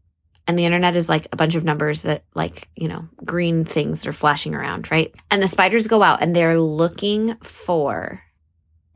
and 0.50 0.58
the 0.58 0.66
internet 0.66 0.96
is 0.96 1.08
like 1.08 1.28
a 1.30 1.36
bunch 1.36 1.54
of 1.54 1.62
numbers 1.62 2.02
that 2.02 2.24
like, 2.34 2.68
you 2.74 2.88
know, 2.88 3.06
green 3.24 3.64
things 3.64 4.00
that 4.00 4.08
are 4.08 4.12
flashing 4.12 4.52
around, 4.52 4.90
right? 4.90 5.14
And 5.30 5.40
the 5.40 5.46
spiders 5.46 5.86
go 5.86 6.02
out 6.02 6.22
and 6.22 6.34
they're 6.34 6.58
looking 6.58 7.36
for 7.36 8.24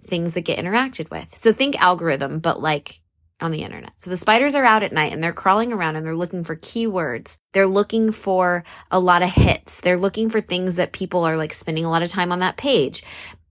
things 0.03 0.35
that 0.35 0.41
get 0.41 0.59
interacted 0.59 1.13
with. 1.13 1.33
So 1.37 1.53
think 1.53 1.81
algorithm, 1.81 2.41
but 2.41 2.61
like 2.61 3.01
on 3.41 3.53
the 3.53 3.63
internet. 3.63 3.93
So 3.99 4.11
the 4.11 4.17
spiders 4.17 4.57
are 4.57 4.65
out 4.65 4.83
at 4.83 4.93
night 4.93 5.13
and 5.13 5.23
they're 5.23 5.33
crawling 5.33 5.73
around 5.73 5.95
and 5.95 6.05
they're 6.05 6.17
looking 6.17 6.43
for 6.43 6.57
keywords. 6.57 7.39
They're 7.53 7.69
looking 7.69 8.11
for 8.11 8.65
a 8.91 8.99
lot 8.99 9.23
of 9.23 9.31
hits. 9.31 9.81
They're 9.81 9.97
looking 9.97 10.31
for 10.31 10.41
things 10.41 10.75
that 10.75 10.91
people 10.91 11.23
are 11.23 11.37
like 11.37 11.53
spending 11.53 11.85
a 11.85 11.91
lot 11.91 12.03
of 12.03 12.09
time 12.09 12.33
on 12.33 12.41
that 12.41 12.57
page. 12.57 13.05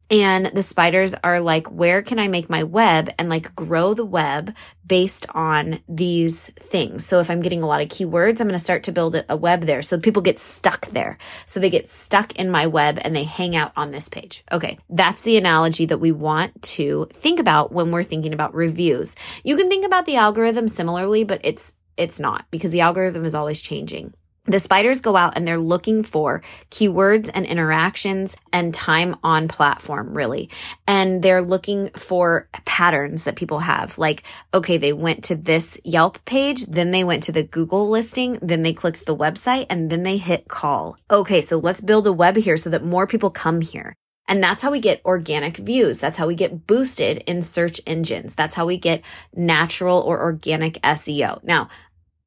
And 0.09 0.47
the 0.47 0.61
spiders 0.61 1.15
are 1.23 1.39
like, 1.39 1.67
where 1.71 2.01
can 2.01 2.19
I 2.19 2.27
make 2.27 2.49
my 2.49 2.63
web 2.63 3.09
and 3.17 3.29
like 3.29 3.55
grow 3.55 3.93
the 3.93 4.05
web 4.05 4.53
based 4.85 5.25
on 5.33 5.79
these 5.87 6.49
things? 6.51 7.05
So 7.05 7.19
if 7.19 7.29
I'm 7.31 7.41
getting 7.41 7.63
a 7.63 7.67
lot 7.67 7.81
of 7.81 7.87
keywords, 7.87 8.39
I'm 8.39 8.47
going 8.47 8.51
to 8.51 8.59
start 8.59 8.83
to 8.83 8.91
build 8.91 9.23
a 9.27 9.37
web 9.37 9.61
there. 9.61 9.81
So 9.81 9.99
people 9.99 10.21
get 10.21 10.39
stuck 10.39 10.87
there. 10.87 11.17
So 11.45 11.59
they 11.59 11.69
get 11.69 11.89
stuck 11.89 12.37
in 12.37 12.51
my 12.51 12.67
web 12.67 12.99
and 13.01 13.15
they 13.15 13.23
hang 13.23 13.55
out 13.55 13.71
on 13.75 13.91
this 13.91 14.09
page. 14.09 14.43
Okay. 14.51 14.77
That's 14.89 15.23
the 15.23 15.37
analogy 15.37 15.85
that 15.85 15.99
we 15.99 16.11
want 16.11 16.61
to 16.73 17.07
think 17.11 17.39
about 17.39 17.71
when 17.71 17.91
we're 17.91 18.03
thinking 18.03 18.33
about 18.33 18.53
reviews. 18.53 19.15
You 19.43 19.55
can 19.55 19.69
think 19.69 19.85
about 19.85 20.05
the 20.05 20.17
algorithm 20.17 20.67
similarly, 20.67 21.23
but 21.23 21.41
it's, 21.43 21.75
it's 21.97 22.19
not 22.19 22.45
because 22.51 22.71
the 22.71 22.81
algorithm 22.81 23.25
is 23.25 23.35
always 23.35 23.61
changing 23.61 24.13
the 24.45 24.59
spiders 24.59 24.99
go 24.99 25.15
out 25.15 25.37
and 25.37 25.47
they're 25.47 25.57
looking 25.57 26.03
for 26.03 26.41
keywords 26.69 27.29
and 27.33 27.45
interactions 27.45 28.35
and 28.51 28.73
time 28.73 29.15
on 29.23 29.47
platform, 29.47 30.13
really. 30.13 30.49
And 30.85 31.23
they're 31.23 31.41
looking 31.41 31.89
for 31.95 32.49
patterns 32.65 33.23
that 33.23 33.37
people 33.37 33.59
have. 33.59 33.97
Like, 33.97 34.23
okay, 34.53 34.77
they 34.77 34.91
went 34.91 35.23
to 35.25 35.35
this 35.35 35.79
Yelp 35.85 36.23
page, 36.25 36.65
then 36.65 36.91
they 36.91 37.05
went 37.05 37.23
to 37.23 37.31
the 37.31 37.43
Google 37.43 37.89
listing, 37.89 38.37
then 38.41 38.63
they 38.63 38.73
clicked 38.73 39.05
the 39.05 39.15
website, 39.15 39.65
and 39.69 39.89
then 39.89 40.03
they 40.03 40.17
hit 40.17 40.49
call. 40.49 40.97
Okay, 41.09 41.41
so 41.41 41.57
let's 41.57 41.81
build 41.81 42.05
a 42.05 42.11
web 42.11 42.35
here 42.35 42.57
so 42.57 42.69
that 42.69 42.83
more 42.83 43.07
people 43.07 43.29
come 43.29 43.61
here. 43.61 43.95
And 44.27 44.41
that's 44.41 44.61
how 44.61 44.71
we 44.71 44.79
get 44.79 45.03
organic 45.05 45.57
views. 45.57 45.99
That's 45.99 46.17
how 46.17 46.27
we 46.27 46.35
get 46.35 46.65
boosted 46.65 47.23
in 47.27 47.41
search 47.41 47.81
engines. 47.85 48.35
That's 48.35 48.55
how 48.55 48.65
we 48.65 48.77
get 48.77 49.01
natural 49.35 49.99
or 49.99 50.21
organic 50.21 50.75
SEO. 50.81 51.43
Now, 51.43 51.67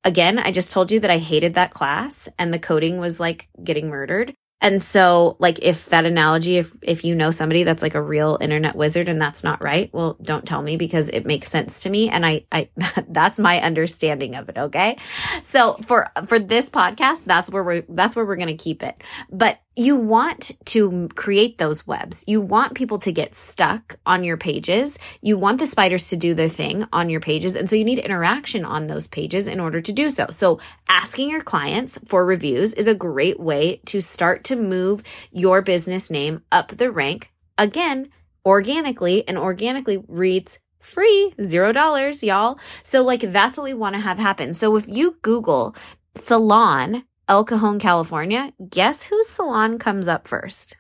again, 0.07 0.39
I 0.39 0.53
just 0.53 0.71
told 0.71 0.91
you 0.91 1.01
that 1.01 1.11
I 1.11 1.19
hated 1.19 1.55
that 1.55 1.75
class 1.75 2.29
and 2.39 2.55
the 2.55 2.61
coding 2.61 2.99
was 2.99 3.19
like 3.21 3.49
getting 3.63 3.91
murdered. 3.91 4.35
And 4.63 4.81
so 4.81 5.37
like 5.39 5.59
if 5.63 5.87
that 5.87 6.07
analogy 6.07 6.57
if 6.57 6.73
if 6.81 7.05
you 7.05 7.15
know 7.15 7.31
somebody 7.31 7.63
that's 7.63 7.83
like 7.83 7.95
a 7.95 8.01
real 8.01 8.39
internet 8.41 8.75
wizard 8.75 9.07
and 9.09 9.21
that's 9.21 9.45
not 9.45 9.63
right, 9.63 9.91
well 9.93 10.17
don't 10.23 10.47
tell 10.47 10.63
me 10.63 10.79
because 10.79 11.11
it 11.11 11.27
makes 11.27 11.51
sense 11.51 11.83
to 11.83 11.91
me 11.91 12.09
and 12.09 12.25
I 12.25 12.47
I 12.51 12.71
that's 13.09 13.39
my 13.39 13.61
understanding 13.61 14.35
of 14.35 14.49
it, 14.49 14.57
okay? 14.57 14.97
So 15.43 15.75
for 15.75 16.09
for 16.27 16.39
this 16.39 16.71
podcast, 16.71 17.25
that's 17.27 17.51
where 17.51 17.63
we're 17.63 17.85
that's 17.89 18.17
where 18.17 18.25
we're 18.25 18.37
going 18.37 18.57
to 18.57 18.65
keep 18.65 18.83
it. 18.83 18.97
But 19.31 19.59
you 19.77 19.95
want 19.95 20.53
to 20.65 21.09
create 21.15 21.59
those 21.59 21.87
webs. 21.87 22.25
You 22.27 22.41
want 22.41 22.75
people 22.75 22.99
to 23.01 23.13
get 23.13 23.35
stuck 23.35 23.97
on 24.07 24.25
your 24.25 24.39
pages. 24.39 24.99
You 25.21 25.37
want 25.37 25.59
the 25.59 25.67
spiders 25.67 26.09
to 26.09 26.17
do 26.17 26.33
their 26.33 26.49
thing 26.49 26.87
on 26.95 27.11
your 27.11 27.21
pages. 27.21 27.57
And 27.57 27.69
so 27.69 27.77
you 27.77 27.85
need 27.85 27.99
interaction 27.99 28.65
on 28.65 28.87
those 28.87 29.07
pages 29.07 29.47
in 29.47 29.61
order 29.61 29.83
to 29.83 29.93
do 29.93 30.09
so. 30.09 30.29
So 30.31 30.59
asking 30.89 31.31
your 31.31 31.43
clients 31.43 31.99
for 32.07 32.25
reviews 32.25 32.73
is 32.73 32.89
a 32.89 32.95
great 32.95 33.39
way 33.39 33.83
to 33.85 34.01
start 34.01 34.45
to 34.45 34.57
move 34.57 35.03
your 35.31 35.61
business 35.61 36.11
name 36.11 36.43
up 36.51 36.69
the 36.69 36.91
rank. 36.91 37.31
Again, 37.59 38.09
organically 38.47 39.29
and 39.29 39.37
organically 39.37 40.03
reads 40.09 40.59
free, 40.79 41.35
zero 41.43 41.73
dollars, 41.73 42.23
y'all. 42.23 42.59
So 42.83 43.03
like 43.03 43.21
that's 43.21 43.59
what 43.59 43.65
we 43.65 43.75
want 43.75 43.95
to 43.97 44.01
have 44.01 44.19
happen. 44.19 44.55
So 44.55 44.77
if 44.77 44.89
you 44.89 45.19
Google 45.21 45.77
salon 46.15 47.05
El 47.29 47.43
Cajon, 47.43 47.81
California, 47.81 48.53
guess 48.71 49.07
whose 49.07 49.27
salon 49.27 49.81
comes 49.81 50.07
up 50.07 50.29
first? 50.29 50.77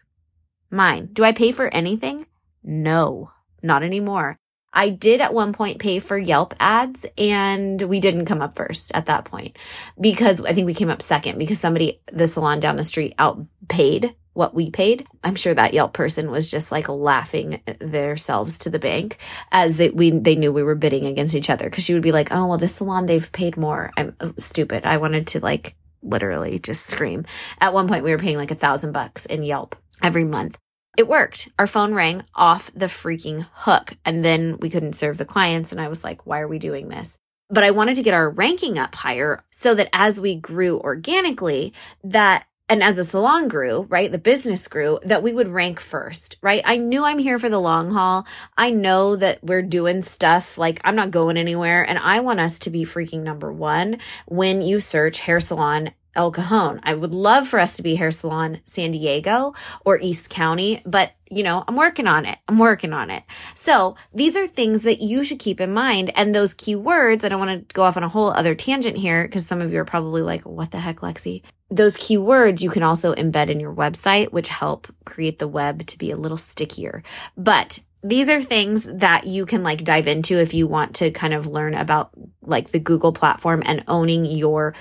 Mine. 0.70 1.08
Do 1.12 1.24
I 1.24 1.32
pay 1.32 1.50
for 1.50 1.66
anything? 1.74 2.26
No, 2.62 3.32
not 3.64 3.82
anymore. 3.82 4.36
I 4.72 4.90
did 4.90 5.20
at 5.20 5.34
one 5.34 5.52
point 5.52 5.80
pay 5.80 5.98
for 5.98 6.16
Yelp 6.16 6.54
ads 6.60 7.04
and 7.18 7.82
we 7.82 7.98
didn't 7.98 8.26
come 8.26 8.40
up 8.40 8.54
first 8.54 8.92
at 8.94 9.06
that 9.06 9.24
point 9.24 9.58
because 10.00 10.40
I 10.44 10.52
think 10.52 10.66
we 10.66 10.74
came 10.74 10.88
up 10.88 11.02
second 11.02 11.38
because 11.38 11.58
somebody, 11.58 12.00
the 12.12 12.28
salon 12.28 12.60
down 12.60 12.76
the 12.76 12.84
street 12.84 13.14
outpaid 13.18 14.14
what 14.32 14.54
we 14.54 14.70
paid. 14.70 15.04
I'm 15.24 15.34
sure 15.34 15.54
that 15.54 15.74
Yelp 15.74 15.94
person 15.94 16.30
was 16.30 16.48
just 16.48 16.70
like 16.70 16.88
laughing 16.88 17.60
themselves 17.80 18.58
to 18.60 18.70
the 18.70 18.78
bank 18.78 19.16
as 19.50 19.78
they, 19.78 19.88
we, 19.88 20.10
they 20.10 20.36
knew 20.36 20.52
we 20.52 20.62
were 20.62 20.76
bidding 20.76 21.06
against 21.06 21.34
each 21.34 21.50
other. 21.50 21.68
Cause 21.70 21.82
she 21.82 21.94
would 21.94 22.04
be 22.04 22.12
like, 22.12 22.28
Oh, 22.30 22.46
well, 22.46 22.58
this 22.58 22.76
salon, 22.76 23.06
they've 23.06 23.32
paid 23.32 23.56
more. 23.56 23.90
I'm 23.96 24.14
uh, 24.20 24.30
stupid. 24.38 24.84
I 24.84 24.98
wanted 24.98 25.26
to 25.28 25.40
like 25.40 25.74
literally 26.02 26.58
just 26.58 26.86
scream. 26.86 27.24
At 27.60 27.74
one 27.74 27.88
point, 27.88 28.04
we 28.04 28.10
were 28.10 28.18
paying 28.18 28.36
like 28.36 28.50
a 28.50 28.56
thousand 28.56 28.92
bucks 28.92 29.26
in 29.26 29.42
Yelp 29.42 29.76
every 30.02 30.24
month. 30.24 30.58
It 30.96 31.08
worked. 31.08 31.48
Our 31.58 31.66
phone 31.66 31.92
rang 31.92 32.24
off 32.34 32.70
the 32.74 32.86
freaking 32.86 33.46
hook. 33.52 33.96
And 34.04 34.24
then 34.24 34.58
we 34.60 34.70
couldn't 34.70 34.94
serve 34.94 35.18
the 35.18 35.24
clients. 35.24 35.72
And 35.72 35.80
I 35.80 35.88
was 35.88 36.02
like, 36.02 36.26
why 36.26 36.40
are 36.40 36.48
we 36.48 36.58
doing 36.58 36.88
this? 36.88 37.18
But 37.48 37.64
I 37.64 37.70
wanted 37.70 37.96
to 37.96 38.02
get 38.02 38.14
our 38.14 38.30
ranking 38.30 38.78
up 38.78 38.94
higher 38.94 39.44
so 39.50 39.74
that 39.74 39.90
as 39.92 40.20
we 40.20 40.34
grew 40.34 40.80
organically, 40.80 41.72
that 42.02 42.46
and 42.68 42.82
as 42.82 42.96
the 42.96 43.04
salon 43.04 43.46
grew, 43.46 43.82
right, 43.82 44.10
the 44.10 44.18
business 44.18 44.66
grew, 44.66 44.98
that 45.02 45.22
we 45.22 45.32
would 45.32 45.48
rank 45.48 45.78
first, 45.78 46.36
right? 46.42 46.62
I 46.64 46.76
knew 46.76 47.04
I'm 47.04 47.18
here 47.18 47.38
for 47.38 47.48
the 47.48 47.60
long 47.60 47.92
haul. 47.92 48.26
I 48.56 48.70
know 48.70 49.14
that 49.16 49.42
we're 49.42 49.62
doing 49.62 50.02
stuff 50.02 50.58
like 50.58 50.80
I'm 50.82 50.96
not 50.96 51.12
going 51.12 51.36
anywhere 51.36 51.88
and 51.88 51.98
I 51.98 52.20
want 52.20 52.40
us 52.40 52.58
to 52.60 52.70
be 52.70 52.84
freaking 52.84 53.22
number 53.22 53.52
one 53.52 53.98
when 54.26 54.62
you 54.62 54.80
search 54.80 55.20
hair 55.20 55.38
salon 55.38 55.92
El 56.16 56.32
Cajon. 56.32 56.80
I 56.82 56.94
would 56.94 57.14
love 57.14 57.46
for 57.46 57.60
us 57.60 57.76
to 57.76 57.82
be 57.82 57.96
hair 57.96 58.10
salon 58.10 58.60
San 58.64 58.90
Diego 58.90 59.54
or 59.84 59.98
East 60.00 60.30
County, 60.30 60.82
but 60.84 61.12
you 61.30 61.42
know, 61.42 61.64
I'm 61.66 61.76
working 61.76 62.06
on 62.06 62.24
it. 62.24 62.38
I'm 62.48 62.58
working 62.58 62.92
on 62.92 63.10
it. 63.10 63.24
So 63.54 63.96
these 64.14 64.36
are 64.36 64.46
things 64.46 64.82
that 64.84 65.00
you 65.00 65.24
should 65.24 65.38
keep 65.38 65.60
in 65.60 65.72
mind. 65.72 66.12
And 66.14 66.34
those 66.34 66.54
keywords, 66.54 67.24
I 67.24 67.28
don't 67.28 67.40
want 67.40 67.68
to 67.68 67.74
go 67.74 67.82
off 67.82 67.96
on 67.96 68.04
a 68.04 68.08
whole 68.08 68.30
other 68.30 68.54
tangent 68.54 68.96
here 68.96 69.24
because 69.24 69.46
some 69.46 69.60
of 69.60 69.72
you 69.72 69.80
are 69.80 69.84
probably 69.84 70.22
like, 70.22 70.42
what 70.42 70.70
the 70.70 70.78
heck, 70.78 71.00
Lexi? 71.00 71.42
Those 71.68 71.96
keywords 71.96 72.62
you 72.62 72.70
can 72.70 72.84
also 72.84 73.14
embed 73.14 73.48
in 73.48 73.58
your 73.58 73.74
website, 73.74 74.30
which 74.30 74.48
help 74.48 74.86
create 75.04 75.38
the 75.38 75.48
web 75.48 75.86
to 75.86 75.98
be 75.98 76.12
a 76.12 76.16
little 76.16 76.36
stickier. 76.36 77.02
But 77.36 77.80
these 78.02 78.28
are 78.28 78.40
things 78.40 78.84
that 78.84 79.26
you 79.26 79.46
can 79.46 79.64
like 79.64 79.82
dive 79.82 80.06
into 80.06 80.38
if 80.38 80.54
you 80.54 80.68
want 80.68 80.94
to 80.96 81.10
kind 81.10 81.34
of 81.34 81.48
learn 81.48 81.74
about 81.74 82.10
like 82.42 82.68
the 82.68 82.78
Google 82.78 83.12
platform 83.12 83.62
and 83.66 83.82
owning 83.88 84.24
your 84.24 84.74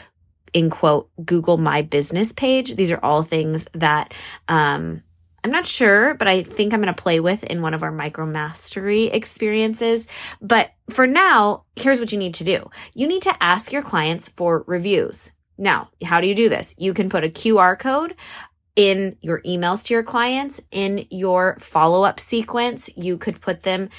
in 0.54 0.70
quote 0.70 1.10
Google 1.24 1.58
My 1.58 1.82
Business 1.82 2.32
page. 2.32 2.76
These 2.76 2.92
are 2.92 3.00
all 3.04 3.24
things 3.24 3.68
that 3.74 4.14
um, 4.48 5.04
I'm 5.46 5.52
not 5.52 5.68
sure, 5.68 6.16
but 6.16 6.28
I 6.28 6.42
think 6.42 6.74
I'm 6.74 6.82
going 6.82 6.92
to 6.92 7.00
play 7.00 7.20
with 7.20 7.44
in 7.44 7.62
one 7.62 7.76
of 7.76 7.84
our 7.84 7.92
micro 7.92 8.26
mastery 8.26 9.04
experiences. 9.04 10.08
But 10.42 10.74
for 10.90 11.06
now, 11.06 11.66
here's 11.76 12.00
what 12.00 12.12
you 12.12 12.18
need 12.18 12.34
to 12.34 12.44
do. 12.44 12.68
You 12.96 13.08
need 13.08 13.22
to 13.22 13.36
ask 13.40 13.72
your 13.72 13.84
clients 13.84 14.28
for 14.28 14.64
reviews. 14.66 15.34
Now, 15.56 15.92
how 16.04 16.20
do 16.20 16.26
you 16.26 16.34
do 16.34 16.50
this? 16.50 16.74
You 16.80 16.96
can 16.96 17.12
put 17.12 17.24
a 17.24 17.30
QR 17.30 17.78
code 17.78 18.16
in 18.76 19.18
your 19.22 19.40
emails 19.42 19.86
to 19.86 19.94
your 19.94 20.02
clients, 20.02 20.64
in 20.72 21.06
your 21.12 21.58
follow 21.60 22.02
up 22.02 22.20
sequence. 22.20 22.90
You 22.98 23.16
could 23.16 23.40
put 23.40 23.62
them, 23.62 23.90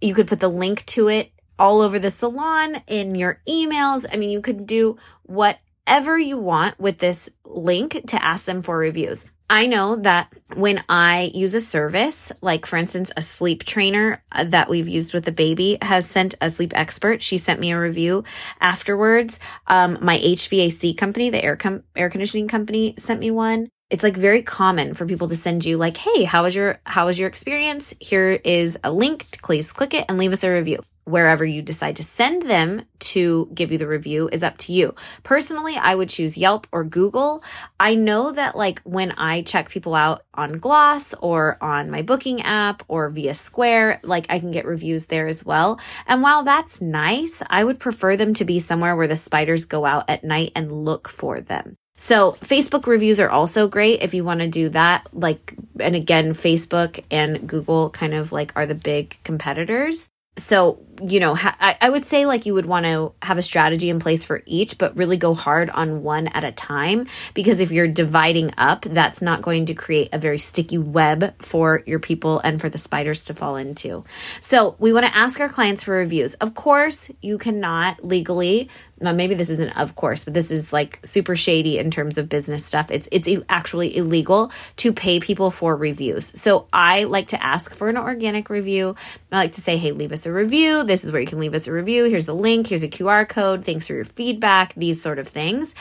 you 0.00 0.12
could 0.12 0.26
put 0.26 0.40
the 0.40 0.48
link 0.48 0.84
to 0.86 1.06
it 1.06 1.30
all 1.56 1.82
over 1.82 2.00
the 2.00 2.10
salon 2.10 2.82
in 2.88 3.14
your 3.14 3.40
emails. 3.48 4.06
I 4.12 4.16
mean, 4.16 4.30
you 4.30 4.40
could 4.40 4.66
do 4.66 4.96
whatever 5.22 6.18
you 6.18 6.36
want 6.36 6.80
with 6.80 6.98
this 6.98 7.30
link 7.44 8.08
to 8.08 8.24
ask 8.24 8.44
them 8.44 8.60
for 8.60 8.76
reviews. 8.76 9.26
I 9.48 9.66
know 9.66 9.96
that 9.96 10.32
when 10.54 10.82
I 10.88 11.30
use 11.32 11.54
a 11.54 11.60
service, 11.60 12.32
like 12.40 12.66
for 12.66 12.76
instance, 12.76 13.12
a 13.16 13.22
sleep 13.22 13.64
trainer 13.64 14.22
uh, 14.32 14.44
that 14.44 14.68
we've 14.68 14.88
used 14.88 15.14
with 15.14 15.24
the 15.24 15.32
baby 15.32 15.78
has 15.82 16.08
sent 16.08 16.34
a 16.40 16.50
sleep 16.50 16.72
expert. 16.74 17.22
She 17.22 17.38
sent 17.38 17.60
me 17.60 17.70
a 17.70 17.80
review 17.80 18.24
afterwards. 18.60 19.38
Um, 19.68 19.98
my 20.00 20.18
HVAC 20.18 20.96
company, 20.96 21.30
the 21.30 21.44
air 21.44 21.56
com- 21.56 21.84
air 21.94 22.10
conditioning 22.10 22.48
company 22.48 22.94
sent 22.98 23.20
me 23.20 23.30
one. 23.30 23.68
It's 23.88 24.02
like 24.02 24.16
very 24.16 24.42
common 24.42 24.94
for 24.94 25.06
people 25.06 25.28
to 25.28 25.36
send 25.36 25.64
you 25.64 25.76
like, 25.76 25.96
Hey, 25.96 26.24
how 26.24 26.42
was 26.42 26.56
your, 26.56 26.80
how 26.84 27.06
was 27.06 27.16
your 27.16 27.28
experience? 27.28 27.94
Here 28.00 28.40
is 28.44 28.76
a 28.82 28.90
link. 28.90 29.26
Please 29.42 29.70
click 29.70 29.94
it 29.94 30.06
and 30.08 30.18
leave 30.18 30.32
us 30.32 30.42
a 30.42 30.50
review 30.50 30.80
wherever 31.06 31.44
you 31.44 31.62
decide 31.62 31.94
to 31.96 32.02
send 32.02 32.42
them 32.42 32.82
to 32.98 33.48
give 33.54 33.70
you 33.70 33.78
the 33.78 33.86
review 33.86 34.28
is 34.32 34.42
up 34.42 34.58
to 34.58 34.72
you. 34.72 34.92
Personally, 35.22 35.76
I 35.76 35.94
would 35.94 36.08
choose 36.08 36.36
Yelp 36.36 36.66
or 36.72 36.82
Google. 36.82 37.44
I 37.78 37.94
know 37.94 38.32
that 38.32 38.56
like 38.56 38.82
when 38.82 39.12
I 39.12 39.42
check 39.42 39.70
people 39.70 39.94
out 39.94 40.22
on 40.34 40.58
Gloss 40.58 41.14
or 41.14 41.58
on 41.60 41.92
my 41.92 42.02
booking 42.02 42.42
app 42.42 42.82
or 42.88 43.08
via 43.08 43.34
Square, 43.34 44.00
like 44.02 44.26
I 44.28 44.40
can 44.40 44.50
get 44.50 44.66
reviews 44.66 45.06
there 45.06 45.28
as 45.28 45.46
well. 45.46 45.80
And 46.08 46.22
while 46.22 46.42
that's 46.42 46.82
nice, 46.82 47.40
I 47.48 47.62
would 47.62 47.78
prefer 47.78 48.16
them 48.16 48.34
to 48.34 48.44
be 48.44 48.58
somewhere 48.58 48.96
where 48.96 49.06
the 49.06 49.16
spiders 49.16 49.64
go 49.64 49.84
out 49.84 50.10
at 50.10 50.24
night 50.24 50.50
and 50.56 50.84
look 50.84 51.08
for 51.08 51.40
them. 51.40 51.76
So 51.96 52.32
Facebook 52.32 52.86
reviews 52.86 53.20
are 53.20 53.30
also 53.30 53.68
great 53.68 54.02
if 54.02 54.12
you 54.12 54.24
want 54.24 54.40
to 54.40 54.48
do 54.48 54.68
that. 54.70 55.06
Like, 55.12 55.54
and 55.78 55.94
again, 55.94 56.32
Facebook 56.32 57.02
and 57.10 57.48
Google 57.48 57.90
kind 57.90 58.12
of 58.12 58.32
like 58.32 58.52
are 58.56 58.66
the 58.66 58.74
big 58.74 59.16
competitors. 59.22 60.10
So 60.36 60.78
you 61.02 61.20
know 61.20 61.34
ha- 61.34 61.56
I, 61.60 61.76
I 61.80 61.90
would 61.90 62.04
say 62.04 62.26
like 62.26 62.46
you 62.46 62.54
would 62.54 62.66
want 62.66 62.86
to 62.86 63.12
have 63.22 63.38
a 63.38 63.42
strategy 63.42 63.90
in 63.90 64.00
place 64.00 64.24
for 64.24 64.42
each 64.46 64.78
but 64.78 64.96
really 64.96 65.16
go 65.16 65.34
hard 65.34 65.70
on 65.70 66.02
one 66.02 66.28
at 66.28 66.44
a 66.44 66.52
time 66.52 67.06
because 67.34 67.60
if 67.60 67.70
you're 67.70 67.88
dividing 67.88 68.52
up 68.56 68.82
that's 68.82 69.22
not 69.22 69.42
going 69.42 69.66
to 69.66 69.74
create 69.74 70.08
a 70.12 70.18
very 70.18 70.38
sticky 70.38 70.78
web 70.78 71.34
for 71.42 71.82
your 71.86 71.98
people 71.98 72.38
and 72.40 72.60
for 72.60 72.68
the 72.68 72.78
spiders 72.78 73.24
to 73.26 73.34
fall 73.34 73.56
into. 73.56 74.04
So 74.40 74.76
we 74.78 74.92
want 74.92 75.06
to 75.06 75.16
ask 75.16 75.40
our 75.40 75.48
clients 75.48 75.84
for 75.84 75.92
reviews. 75.92 76.34
Of 76.34 76.54
course 76.54 77.10
you 77.20 77.38
cannot 77.38 78.04
legally 78.04 78.68
well, 78.98 79.14
maybe 79.14 79.34
this 79.34 79.50
isn't 79.50 79.76
of 79.78 79.94
course 79.94 80.24
but 80.24 80.34
this 80.34 80.50
is 80.50 80.72
like 80.72 80.98
super 81.02 81.36
shady 81.36 81.78
in 81.78 81.90
terms 81.90 82.18
of 82.18 82.28
business 82.28 82.64
stuff 82.64 82.90
it's 82.90 83.08
it's 83.12 83.28
actually 83.48 83.96
illegal 83.96 84.50
to 84.76 84.92
pay 84.92 85.20
people 85.20 85.50
for 85.50 85.76
reviews 85.76 86.38
so 86.40 86.66
i 86.72 87.04
like 87.04 87.28
to 87.28 87.42
ask 87.42 87.74
for 87.74 87.88
an 87.88 87.96
organic 87.96 88.48
review 88.48 88.94
i 89.32 89.36
like 89.36 89.52
to 89.52 89.60
say 89.60 89.76
hey 89.76 89.92
leave 89.92 90.12
us 90.12 90.24
a 90.26 90.32
review 90.32 90.84
this 90.84 91.04
is 91.04 91.12
where 91.12 91.20
you 91.20 91.26
can 91.26 91.38
leave 91.38 91.54
us 91.54 91.66
a 91.66 91.72
review. 91.72 92.04
Here's 92.04 92.28
a 92.28 92.32
link. 92.32 92.68
Here's 92.68 92.82
a 92.82 92.88
QR 92.88 93.28
code. 93.28 93.64
Thanks 93.64 93.86
for 93.86 93.94
your 93.94 94.04
feedback. 94.04 94.74
These 94.74 95.02
sort 95.02 95.18
of 95.18 95.28
things. 95.28 95.74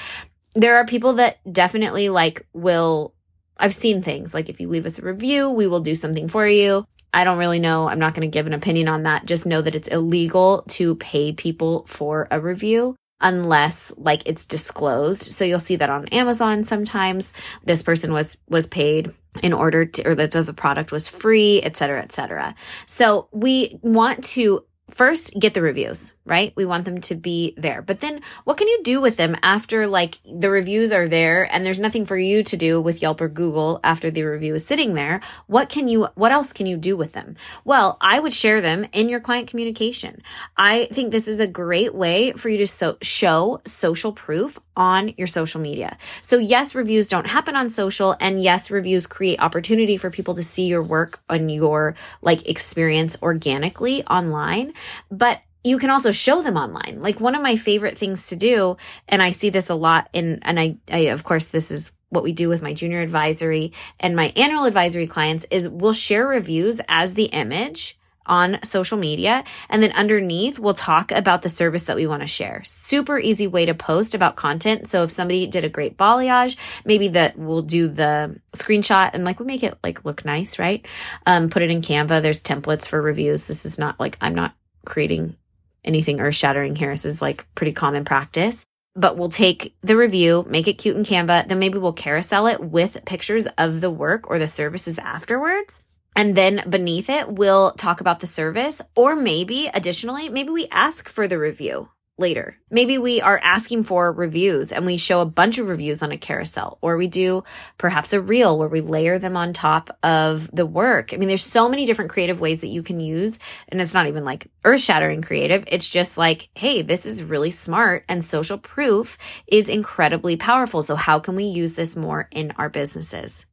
There 0.53 0.77
are 0.77 0.85
people 0.85 1.13
that 1.13 1.39
definitely 1.51 2.09
like 2.09 2.45
will, 2.53 3.13
I've 3.57 3.73
seen 3.73 4.01
things 4.01 4.33
like 4.33 4.49
if 4.49 4.59
you 4.59 4.67
leave 4.67 4.85
us 4.85 4.99
a 4.99 5.01
review, 5.01 5.49
we 5.49 5.67
will 5.67 5.81
do 5.81 5.95
something 5.95 6.27
for 6.27 6.47
you. 6.47 6.85
I 7.13 7.23
don't 7.23 7.37
really 7.37 7.59
know. 7.59 7.87
I'm 7.87 7.99
not 7.99 8.13
going 8.13 8.29
to 8.29 8.33
give 8.33 8.47
an 8.47 8.53
opinion 8.53 8.87
on 8.87 9.03
that. 9.03 9.25
Just 9.25 9.45
know 9.45 9.61
that 9.61 9.75
it's 9.75 9.87
illegal 9.87 10.63
to 10.69 10.95
pay 10.95 11.31
people 11.31 11.85
for 11.85 12.27
a 12.29 12.39
review 12.39 12.95
unless 13.21 13.93
like 13.97 14.23
it's 14.25 14.45
disclosed. 14.45 15.21
So 15.21 15.45
you'll 15.45 15.59
see 15.59 15.75
that 15.77 15.89
on 15.89 16.07
Amazon 16.09 16.63
sometimes 16.63 17.33
this 17.63 17.83
person 17.83 18.13
was 18.13 18.37
was 18.49 18.67
paid 18.67 19.11
in 19.41 19.53
order 19.53 19.85
to 19.85 20.09
or 20.09 20.15
that 20.15 20.31
the 20.31 20.53
product 20.53 20.91
was 20.91 21.07
free, 21.07 21.61
et 21.61 21.77
cetera, 21.77 22.01
et 22.01 22.11
cetera. 22.11 22.55
So 22.85 23.27
we 23.31 23.79
want 23.81 24.23
to 24.35 24.65
first 24.89 25.33
get 25.39 25.53
the 25.53 25.61
reviews, 25.61 26.13
right? 26.25 26.53
We 26.55 26.65
want 26.65 26.85
them 26.85 27.01
to 27.01 27.15
be 27.15 27.55
there. 27.57 27.81
But 27.81 28.01
then 28.01 28.21
what 28.43 28.57
can 28.57 28.67
you 28.67 28.83
do 28.83 29.01
with 29.01 29.17
them 29.17 29.35
after 29.41 29.87
like 29.87 30.19
the 30.23 30.49
reviews 30.49 30.93
are 30.93 31.07
there 31.07 31.51
and 31.51 31.65
there's 31.65 31.79
nothing 31.79 32.05
for 32.05 32.17
you 32.17 32.43
to 32.43 32.57
do 32.57 32.79
with 32.79 33.01
Yelp 33.01 33.19
or 33.19 33.27
Google 33.27 33.79
after 33.83 34.11
the 34.11 34.23
review 34.23 34.53
is 34.53 34.65
sitting 34.65 34.93
there? 34.93 35.21
What 35.47 35.69
can 35.69 35.87
you, 35.87 36.07
what 36.15 36.31
else 36.31 36.53
can 36.53 36.67
you 36.67 36.77
do 36.77 36.95
with 36.95 37.13
them? 37.13 37.35
Well, 37.63 37.97
I 37.99 38.19
would 38.19 38.33
share 38.33 38.61
them 38.61 38.85
in 38.93 39.09
your 39.09 39.19
client 39.19 39.47
communication. 39.47 40.21
I 40.55 40.87
think 40.91 41.11
this 41.11 41.27
is 41.27 41.39
a 41.39 41.47
great 41.47 41.95
way 41.95 42.33
for 42.33 42.49
you 42.49 42.57
to 42.59 42.67
so- 42.67 42.97
show 43.01 43.61
social 43.65 44.11
proof 44.11 44.59
on 44.77 45.13
your 45.17 45.27
social 45.27 45.61
media. 45.61 45.97
So 46.21 46.37
yes, 46.37 46.75
reviews 46.75 47.07
don't 47.07 47.27
happen 47.27 47.55
on 47.55 47.69
social 47.69 48.15
and 48.19 48.43
yes, 48.43 48.69
reviews 48.69 49.07
create 49.07 49.39
opportunity 49.39 49.97
for 49.97 50.11
people 50.11 50.33
to 50.35 50.43
see 50.43 50.67
your 50.67 50.83
work 50.83 51.21
and 51.29 51.51
your 51.51 51.95
like 52.21 52.47
experience 52.47 53.17
organically 53.23 54.03
online, 54.05 54.73
but 55.09 55.41
you 55.63 55.79
can 55.79 55.89
also 55.89 56.11
show 56.11 56.41
them 56.43 56.57
online. 56.57 56.97
Like 57.01 57.19
one 57.19 57.33
of 57.33 57.41
my 57.41 57.55
favorite 57.55 57.97
things 57.97 58.27
to 58.27 58.35
do, 58.35 58.77
and 59.07 59.21
I 59.21 59.31
see 59.31 59.49
this 59.49 59.69
a 59.69 59.75
lot 59.75 60.09
in, 60.13 60.39
and 60.43 60.59
I, 60.59 60.77
I, 60.91 60.99
of 61.07 61.23
course, 61.23 61.45
this 61.47 61.71
is 61.71 61.91
what 62.09 62.23
we 62.23 62.31
do 62.31 62.49
with 62.49 62.61
my 62.61 62.73
junior 62.73 63.01
advisory 63.01 63.73
and 63.99 64.15
my 64.15 64.31
annual 64.35 64.65
advisory 64.65 65.07
clients 65.07 65.45
is 65.51 65.67
we'll 65.67 65.91
share 65.91 66.25
reviews 66.25 66.79
as 66.87 67.15
the 67.15 67.25
image 67.25 67.97
on 68.27 68.57
social 68.63 68.97
media. 68.97 69.43
And 69.69 69.83
then 69.83 69.91
underneath, 69.91 70.57
we'll 70.57 70.73
talk 70.73 71.11
about 71.11 71.41
the 71.41 71.49
service 71.49 71.83
that 71.83 71.95
we 71.95 72.07
want 72.07 72.21
to 72.21 72.27
share. 72.27 72.63
Super 72.63 73.19
easy 73.19 73.45
way 73.45 73.65
to 73.65 73.75
post 73.75 74.15
about 74.15 74.35
content. 74.35 74.87
So 74.87 75.03
if 75.03 75.11
somebody 75.11 75.45
did 75.45 75.63
a 75.63 75.69
great 75.69 75.97
balayage, 75.97 76.57
maybe 76.85 77.09
that 77.09 77.37
we'll 77.37 77.61
do 77.61 77.87
the 77.87 78.39
screenshot 78.55 79.11
and 79.13 79.25
like 79.25 79.39
we 79.39 79.45
make 79.45 79.63
it 79.63 79.77
like 79.83 80.05
look 80.05 80.25
nice, 80.25 80.57
right? 80.57 80.85
Um, 81.25 81.49
put 81.49 81.61
it 81.61 81.69
in 81.69 81.81
Canva. 81.81 82.21
There's 82.21 82.41
templates 82.41 82.87
for 82.87 83.01
reviews. 83.01 83.47
This 83.47 83.65
is 83.65 83.77
not 83.77 83.99
like 83.99 84.17
I'm 84.21 84.33
not 84.33 84.55
creating 84.85 85.35
anything 85.83 86.19
earth 86.19 86.35
shattering 86.35 86.75
here. 86.75 86.91
This 86.91 87.05
is 87.05 87.21
like 87.21 87.45
pretty 87.55 87.73
common 87.73 88.05
practice. 88.05 88.65
But 88.97 89.17
we'll 89.17 89.29
take 89.29 89.75
the 89.81 89.97
review, 89.97 90.45
make 90.47 90.69
it 90.69 90.77
cute 90.77 90.95
in 90.95 91.03
Canva, 91.03 91.49
then 91.49 91.59
maybe 91.59 91.77
we'll 91.77 91.91
carousel 91.91 92.47
it 92.47 92.61
with 92.61 93.03
pictures 93.05 93.45
of 93.57 93.81
the 93.81 93.91
work 93.91 94.29
or 94.29 94.39
the 94.39 94.47
services 94.47 94.99
afterwards. 94.99 95.83
And 96.15 96.33
then 96.33 96.63
beneath 96.69 97.09
it, 97.09 97.29
we'll 97.29 97.71
talk 97.71 97.99
about 97.99 98.21
the 98.21 98.27
service, 98.27 98.81
or 98.95 99.13
maybe 99.13 99.69
additionally, 99.73 100.29
maybe 100.29 100.49
we 100.49 100.67
ask 100.71 101.09
for 101.09 101.27
the 101.27 101.37
review 101.37 101.89
later. 102.17 102.57
Maybe 102.69 102.97
we 102.97 103.19
are 103.19 103.39
asking 103.43 103.83
for 103.83 104.11
reviews 104.11 104.71
and 104.71 104.85
we 104.85 104.97
show 104.97 105.21
a 105.21 105.25
bunch 105.25 105.57
of 105.57 105.67
reviews 105.67 106.01
on 106.01 106.11
a 106.11 106.17
carousel, 106.17 106.77
or 106.81 106.97
we 106.97 107.07
do 107.07 107.43
perhaps 107.77 108.13
a 108.13 108.21
reel 108.21 108.57
where 108.57 108.69
we 108.69 108.81
layer 108.81 109.19
them 109.19 109.35
on 109.35 109.51
top 109.51 109.97
of 110.01 110.49
the 110.51 110.65
work. 110.65 111.13
I 111.13 111.17
mean, 111.17 111.27
there's 111.27 111.43
so 111.43 111.67
many 111.67 111.85
different 111.85 112.11
creative 112.11 112.39
ways 112.39 112.61
that 112.61 112.67
you 112.67 112.83
can 112.83 112.99
use, 112.99 113.39
and 113.69 113.81
it's 113.81 113.93
not 113.93 114.07
even 114.07 114.23
like 114.23 114.47
earth 114.63 114.81
shattering 114.81 115.21
creative. 115.21 115.65
It's 115.67 115.89
just 115.89 116.17
like, 116.17 116.49
hey, 116.55 116.81
this 116.81 117.05
is 117.05 117.23
really 117.23 117.51
smart 117.51 118.05
and 118.07 118.23
social 118.23 118.57
proof 118.57 119.17
is 119.47 119.69
incredibly 119.69 120.37
powerful. 120.37 120.81
So 120.81 120.95
how 120.95 121.19
can 121.19 121.35
we 121.35 121.45
use 121.45 121.73
this 121.73 121.95
more 121.95 122.29
in 122.31 122.51
our 122.57 122.69
businesses? 122.69 123.45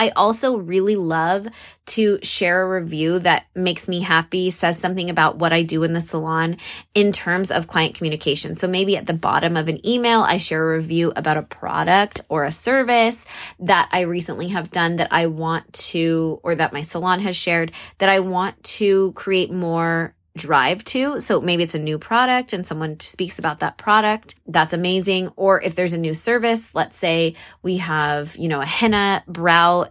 I 0.00 0.08
also 0.16 0.56
really 0.56 0.96
love 0.96 1.46
to 1.88 2.18
share 2.22 2.62
a 2.62 2.80
review 2.80 3.18
that 3.18 3.44
makes 3.54 3.86
me 3.86 4.00
happy, 4.00 4.48
says 4.48 4.78
something 4.78 5.10
about 5.10 5.36
what 5.36 5.52
I 5.52 5.62
do 5.62 5.82
in 5.82 5.92
the 5.92 6.00
salon 6.00 6.56
in 6.94 7.12
terms 7.12 7.50
of 7.50 7.68
client 7.68 7.96
communication. 7.96 8.54
So 8.54 8.66
maybe 8.66 8.96
at 8.96 9.04
the 9.04 9.12
bottom 9.12 9.58
of 9.58 9.68
an 9.68 9.86
email, 9.86 10.22
I 10.22 10.38
share 10.38 10.72
a 10.72 10.76
review 10.76 11.12
about 11.16 11.36
a 11.36 11.42
product 11.42 12.22
or 12.30 12.44
a 12.44 12.50
service 12.50 13.26
that 13.58 13.90
I 13.92 14.00
recently 14.00 14.48
have 14.48 14.70
done 14.70 14.96
that 14.96 15.08
I 15.10 15.26
want 15.26 15.70
to, 15.90 16.40
or 16.42 16.54
that 16.54 16.72
my 16.72 16.80
salon 16.80 17.20
has 17.20 17.36
shared 17.36 17.72
that 17.98 18.08
I 18.08 18.20
want 18.20 18.62
to 18.80 19.12
create 19.12 19.52
more 19.52 20.14
drive 20.36 20.84
to. 20.84 21.20
So 21.20 21.40
maybe 21.40 21.62
it's 21.62 21.74
a 21.74 21.78
new 21.78 21.98
product 21.98 22.52
and 22.52 22.66
someone 22.66 23.00
speaks 23.00 23.38
about 23.38 23.60
that 23.60 23.78
product. 23.78 24.36
That's 24.46 24.72
amazing. 24.72 25.32
Or 25.36 25.60
if 25.60 25.74
there's 25.74 25.92
a 25.92 25.98
new 25.98 26.14
service, 26.14 26.74
let's 26.74 26.96
say 26.96 27.34
we 27.62 27.78
have, 27.78 28.36
you 28.36 28.48
know, 28.48 28.60
a 28.60 28.66
henna 28.66 29.24
brow 29.26 29.86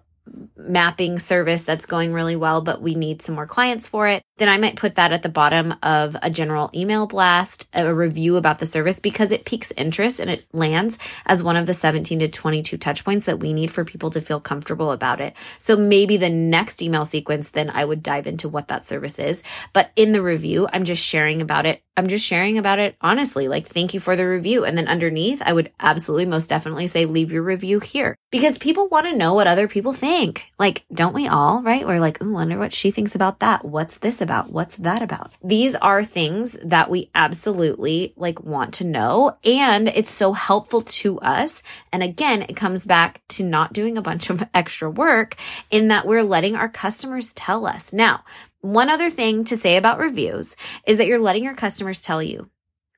mapping 0.55 1.19
service 1.19 1.63
that's 1.63 1.85
going 1.85 2.13
really 2.13 2.35
well, 2.35 2.61
but 2.61 2.81
we 2.81 2.95
need 2.95 3.21
some 3.21 3.35
more 3.35 3.47
clients 3.47 3.87
for 3.87 4.07
it, 4.07 4.21
then 4.39 4.49
I 4.49 4.57
might 4.57 4.75
put 4.75 4.95
that 4.95 5.11
at 5.11 5.21
the 5.21 5.29
bottom 5.29 5.75
of 5.83 6.15
a 6.21 6.29
general 6.29 6.69
email 6.73 7.05
blast, 7.05 7.69
a 7.73 7.93
review 7.93 8.37
about 8.37 8.59
the 8.59 8.65
service 8.65 8.99
because 8.99 9.31
it 9.31 9.45
piques 9.45 9.71
interest 9.77 10.19
and 10.19 10.29
it 10.29 10.45
lands 10.53 10.97
as 11.25 11.43
one 11.43 11.55
of 11.55 11.65
the 11.65 11.73
17 11.73 12.19
to 12.19 12.27
22 12.27 12.77
touch 12.77 13.05
points 13.05 13.25
that 13.25 13.39
we 13.39 13.53
need 13.53 13.71
for 13.71 13.85
people 13.85 14.09
to 14.09 14.21
feel 14.21 14.39
comfortable 14.39 14.91
about 14.91 15.21
it. 15.21 15.35
So 15.57 15.77
maybe 15.77 16.17
the 16.17 16.29
next 16.29 16.81
email 16.81 17.05
sequence, 17.05 17.49
then 17.49 17.69
I 17.69 17.85
would 17.85 18.01
dive 18.01 18.27
into 18.27 18.49
what 18.49 18.69
that 18.69 18.83
service 18.83 19.19
is. 19.19 19.43
But 19.73 19.91
in 19.95 20.11
the 20.13 20.21
review, 20.21 20.67
I'm 20.73 20.83
just 20.83 21.03
sharing 21.03 21.41
about 21.41 21.65
it. 21.65 21.83
I'm 21.97 22.07
just 22.07 22.25
sharing 22.25 22.57
about 22.57 22.79
it 22.79 22.95
honestly, 23.01 23.49
like, 23.49 23.67
thank 23.67 23.93
you 23.93 23.99
for 23.99 24.15
the 24.15 24.25
review. 24.25 24.63
And 24.63 24.77
then 24.77 24.87
underneath, 24.87 25.41
I 25.45 25.51
would 25.51 25.71
absolutely 25.81 26.27
most 26.27 26.47
definitely 26.47 26.87
say, 26.87 27.05
leave 27.05 27.31
your 27.31 27.43
review 27.43 27.79
here 27.81 28.15
because 28.31 28.57
people 28.57 28.87
want 28.87 29.05
to 29.07 29.17
know 29.17 29.33
what 29.33 29.47
other 29.47 29.67
people 29.67 29.91
think. 29.91 30.47
Like, 30.57 30.85
don't 30.93 31.13
we 31.13 31.27
all, 31.27 31.61
right? 31.61 31.85
We're 31.85 31.99
like, 31.99 32.19
oh, 32.21 32.31
wonder 32.31 32.57
what 32.57 32.71
she 32.71 32.89
thinks 32.89 33.15
about 33.15 33.39
that. 33.39 33.65
What's 33.65 33.97
this 33.97 34.21
about? 34.21 34.28
What's 34.49 34.77
that 34.77 35.01
about? 35.01 35.31
These 35.43 35.75
are 35.75 36.03
things 36.03 36.57
that 36.63 36.89
we 36.89 37.09
absolutely 37.13 38.13
like 38.15 38.41
want 38.43 38.73
to 38.75 38.83
know. 38.83 39.37
And 39.43 39.89
it's 39.89 40.11
so 40.11 40.33
helpful 40.33 40.81
to 40.81 41.19
us. 41.19 41.63
And 41.91 42.01
again, 42.01 42.43
it 42.43 42.55
comes 42.55 42.85
back 42.85 43.21
to 43.29 43.43
not 43.43 43.73
doing 43.73 43.97
a 43.97 44.01
bunch 44.01 44.29
of 44.31 44.47
extra 44.53 44.89
work 44.89 45.35
in 45.69 45.89
that 45.89 46.05
we're 46.05 46.23
letting 46.23 46.55
our 46.55 46.69
customers 46.69 47.33
tell 47.33 47.65
us. 47.65 47.91
Now, 47.91 48.23
one 48.61 48.89
other 48.89 49.09
thing 49.09 49.43
to 49.45 49.55
say 49.55 49.77
about 49.77 49.99
reviews 49.99 50.57
is 50.85 50.97
that 50.97 51.07
you're 51.07 51.19
letting 51.19 51.43
your 51.43 51.55
customers 51.55 52.01
tell 52.01 52.21
you. 52.21 52.49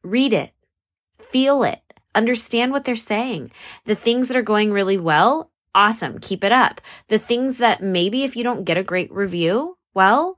Read 0.03 0.33
it, 0.33 0.53
feel 1.19 1.63
it, 1.63 1.81
understand 2.15 2.71
what 2.71 2.83
they're 2.83 2.95
saying. 2.95 3.51
The 3.85 3.95
things 3.95 4.27
that 4.27 4.37
are 4.37 4.41
going 4.41 4.71
really 4.71 4.97
well, 4.97 5.51
Awesome. 5.73 6.19
Keep 6.19 6.43
it 6.43 6.51
up. 6.51 6.81
The 7.07 7.19
things 7.19 7.57
that 7.59 7.81
maybe 7.81 8.23
if 8.23 8.35
you 8.35 8.43
don't 8.43 8.65
get 8.65 8.77
a 8.77 8.83
great 8.83 9.11
review, 9.11 9.77
well, 9.93 10.37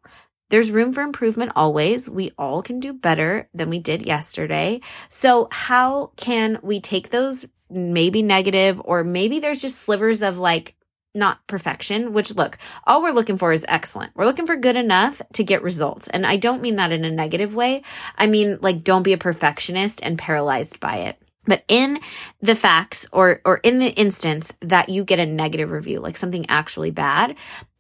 there's 0.54 0.70
room 0.70 0.94
for 0.94 1.02
improvement 1.02 1.52
always. 1.56 2.08
We 2.08 2.30
all 2.38 2.62
can 2.62 2.80
do 2.80 2.94
better 2.94 3.50
than 3.56 3.72
we 3.72 3.80
did 3.80 4.06
yesterday. 4.06 4.82
So 5.10 5.48
how 5.50 6.12
can 6.16 6.60
we 6.62 6.80
take 6.80 7.10
those 7.10 7.44
maybe 7.72 8.22
negative 8.22 8.80
or 8.86 9.04
maybe 9.04 9.40
there's 9.40 9.64
just 9.64 9.80
slivers 9.80 10.22
of 10.22 10.38
like 10.38 10.76
not 11.16 11.40
perfection, 11.48 12.14
which 12.14 12.36
look, 12.36 12.60
all 12.86 13.02
we're 13.02 13.10
looking 13.10 13.38
for 13.38 13.52
is 13.52 13.66
excellent. 13.68 14.12
We're 14.14 14.28
looking 14.28 14.46
for 14.46 14.56
good 14.56 14.76
enough 14.76 15.24
to 15.34 15.44
get 15.44 15.64
results. 15.64 16.08
And 16.08 16.24
I 16.24 16.38
don't 16.38 16.62
mean 16.62 16.76
that 16.76 16.92
in 16.92 17.04
a 17.04 17.10
negative 17.10 17.56
way. 17.56 17.82
I 18.16 18.28
mean, 18.28 18.60
like, 18.62 18.84
don't 18.84 19.02
be 19.02 19.14
a 19.14 19.18
perfectionist 19.18 20.04
and 20.04 20.20
paralyzed 20.20 20.80
by 20.80 20.98
it. 20.98 21.18
But 21.48 21.64
in 21.68 21.98
the 22.42 22.56
facts 22.56 23.08
or, 23.12 23.42
or 23.44 23.58
in 23.64 23.80
the 23.80 23.90
instance 23.90 24.54
that 24.62 24.90
you 24.90 25.04
get 25.04 25.18
a 25.18 25.26
negative 25.26 25.72
review, 25.72 26.00
like 26.00 26.16
something 26.16 26.46
actually 26.48 26.92
bad, 26.92 27.38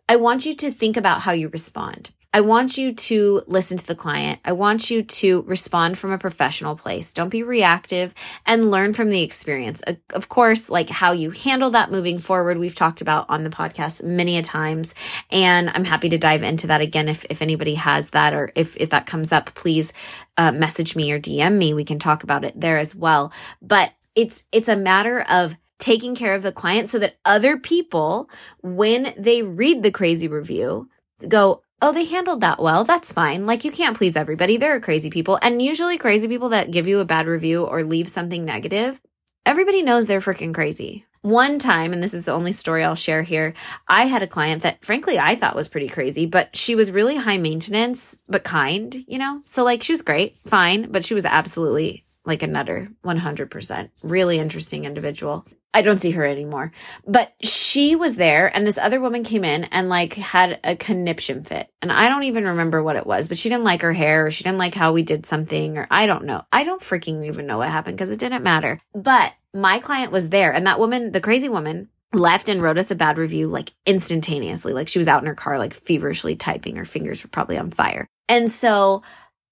I 0.09 0.15
want 0.15 0.47
you 0.47 0.55
to 0.55 0.71
think 0.71 0.97
about 0.97 1.21
how 1.21 1.33
you 1.33 1.49
respond. 1.49 2.09
I 2.35 2.41
want 2.41 2.79
you 2.79 2.93
to 2.93 3.43
listen 3.45 3.77
to 3.77 3.85
the 3.85 3.93
client. 3.93 4.39
I 4.43 4.53
want 4.53 4.89
you 4.89 5.03
to 5.03 5.43
respond 5.43 5.99
from 5.99 6.11
a 6.11 6.17
professional 6.17 6.75
place. 6.75 7.13
Don't 7.13 7.29
be 7.29 7.43
reactive 7.43 8.15
and 8.47 8.71
learn 8.71 8.93
from 8.93 9.11
the 9.11 9.21
experience. 9.21 9.83
Of 10.13 10.29
course, 10.29 10.67
like 10.69 10.89
how 10.89 11.11
you 11.11 11.29
handle 11.29 11.69
that 11.71 11.91
moving 11.91 12.17
forward, 12.17 12.57
we've 12.57 12.73
talked 12.73 13.01
about 13.01 13.29
on 13.29 13.43
the 13.43 13.51
podcast 13.51 14.03
many 14.03 14.37
a 14.37 14.41
times. 14.41 14.95
And 15.29 15.69
I'm 15.69 15.85
happy 15.85 16.09
to 16.09 16.17
dive 16.17 16.41
into 16.41 16.67
that 16.67 16.81
again 16.81 17.07
if, 17.07 17.23
if 17.29 17.43
anybody 17.43 17.75
has 17.75 18.09
that 18.11 18.33
or 18.33 18.51
if, 18.55 18.75
if 18.77 18.89
that 18.89 19.05
comes 19.05 19.31
up, 19.31 19.53
please 19.53 19.93
uh, 20.37 20.51
message 20.51 20.95
me 20.95 21.11
or 21.11 21.19
DM 21.19 21.57
me. 21.57 21.75
We 21.75 21.85
can 21.85 21.99
talk 21.99 22.23
about 22.23 22.43
it 22.43 22.59
there 22.59 22.79
as 22.79 22.95
well. 22.95 23.31
But 23.61 23.93
it's, 24.15 24.43
it's 24.51 24.69
a 24.69 24.75
matter 24.75 25.23
of 25.29 25.55
taking 25.77 26.15
care 26.15 26.33
of 26.33 26.43
the 26.43 26.51
client 26.51 26.89
so 26.89 26.97
that 26.97 27.17
other 27.25 27.57
people, 27.57 28.29
when 28.61 29.13
they 29.17 29.43
read 29.43 29.83
the 29.83 29.91
crazy 29.91 30.27
review, 30.27 30.89
go, 31.27 31.62
oh, 31.83 31.91
they 31.91 32.05
handled 32.05 32.39
that 32.39 32.61
well. 32.61 32.85
That's 32.85 33.11
fine. 33.11 33.45
Like 33.45 33.65
you 33.65 33.71
can't 33.71 33.97
please 33.97 34.15
everybody. 34.15 34.55
There 34.55 34.73
are 34.73 34.79
crazy 34.79 35.09
people. 35.09 35.37
And 35.41 35.61
usually 35.61 35.97
crazy 35.97 36.29
people 36.29 36.47
that 36.49 36.71
give 36.71 36.87
you 36.87 37.01
a 37.01 37.05
bad 37.05 37.27
review 37.27 37.65
or 37.65 37.83
leave 37.83 38.07
something 38.07 38.45
negative, 38.45 39.01
everybody 39.45 39.81
knows 39.81 40.07
they're 40.07 40.21
freaking 40.21 40.53
crazy. 40.53 41.05
One 41.23 41.59
time, 41.59 41.91
and 41.91 42.01
this 42.01 42.13
is 42.13 42.23
the 42.23 42.31
only 42.31 42.53
story 42.53 42.85
I'll 42.85 42.95
share 42.95 43.21
here, 43.21 43.53
I 43.85 44.05
had 44.05 44.23
a 44.23 44.27
client 44.27 44.63
that 44.63 44.83
frankly 44.83 45.19
I 45.19 45.35
thought 45.35 45.57
was 45.57 45.67
pretty 45.67 45.89
crazy, 45.89 46.25
but 46.25 46.55
she 46.55 46.73
was 46.73 46.89
really 46.89 47.17
high 47.17 47.37
maintenance, 47.37 48.21
but 48.29 48.45
kind, 48.45 49.03
you 49.05 49.17
know? 49.17 49.41
So 49.43 49.65
like 49.65 49.83
she 49.83 49.91
was 49.91 50.01
great, 50.01 50.37
fine, 50.45 50.89
but 50.89 51.03
she 51.03 51.13
was 51.13 51.25
absolutely 51.25 52.05
like 52.25 52.43
a 52.43 52.47
nutter, 52.47 52.89
100%. 53.03 53.89
Really 54.01 54.39
interesting 54.39 54.86
individual. 54.86 55.45
I 55.73 55.81
don't 55.81 55.97
see 55.97 56.12
her 56.12 56.25
anymore. 56.25 56.71
But 57.05 57.33
she 57.41 57.95
was 57.95 58.15
there 58.15 58.55
and 58.55 58.65
this 58.65 58.77
other 58.77 59.01
woman 59.01 59.23
came 59.23 59.43
in 59.43 59.65
and 59.65 59.89
like 59.89 60.13
had 60.13 60.59
a 60.63 60.75
conniption 60.75 61.43
fit. 61.43 61.69
And 61.81 61.91
I 61.91 62.07
don't 62.07 62.23
even 62.23 62.45
remember 62.45 62.81
what 62.81 62.95
it 62.95 63.07
was, 63.07 63.27
but 63.27 63.38
she 63.38 63.49
didn't 63.49 63.65
like 63.65 63.81
her 63.81 63.93
hair 63.93 64.27
or 64.27 64.31
she 64.31 64.43
didn't 64.43 64.59
like 64.59 64.75
how 64.75 64.93
we 64.93 65.03
did 65.03 65.25
something 65.25 65.77
or 65.77 65.88
I 65.89 66.05
don't 66.05 66.25
know. 66.25 66.43
I 66.51 66.63
don't 66.63 66.81
freaking 66.81 67.25
even 67.25 67.47
know 67.47 67.57
what 67.57 67.69
happened 67.69 67.97
because 67.97 68.12
it 68.12 68.19
didn't 68.19 68.43
matter. 68.43 68.79
But 68.93 69.33
my 69.53 69.79
client 69.79 70.12
was 70.12 70.29
there 70.29 70.53
and 70.53 70.67
that 70.67 70.79
woman, 70.79 71.12
the 71.12 71.21
crazy 71.21 71.49
woman, 71.49 71.89
left 72.13 72.47
and 72.47 72.62
wrote 72.62 72.77
us 72.77 72.91
a 72.91 72.95
bad 72.95 73.17
review 73.17 73.47
like 73.47 73.73
instantaneously. 73.86 74.71
Like 74.71 74.88
she 74.88 74.99
was 74.99 75.07
out 75.07 75.23
in 75.23 75.27
her 75.27 75.36
car, 75.36 75.57
like 75.57 75.73
feverishly 75.73 76.36
typing. 76.36 76.75
Her 76.75 76.86
fingers 76.86 77.23
were 77.23 77.29
probably 77.29 77.57
on 77.57 77.71
fire. 77.71 78.07
And 78.29 78.51
so 78.51 79.01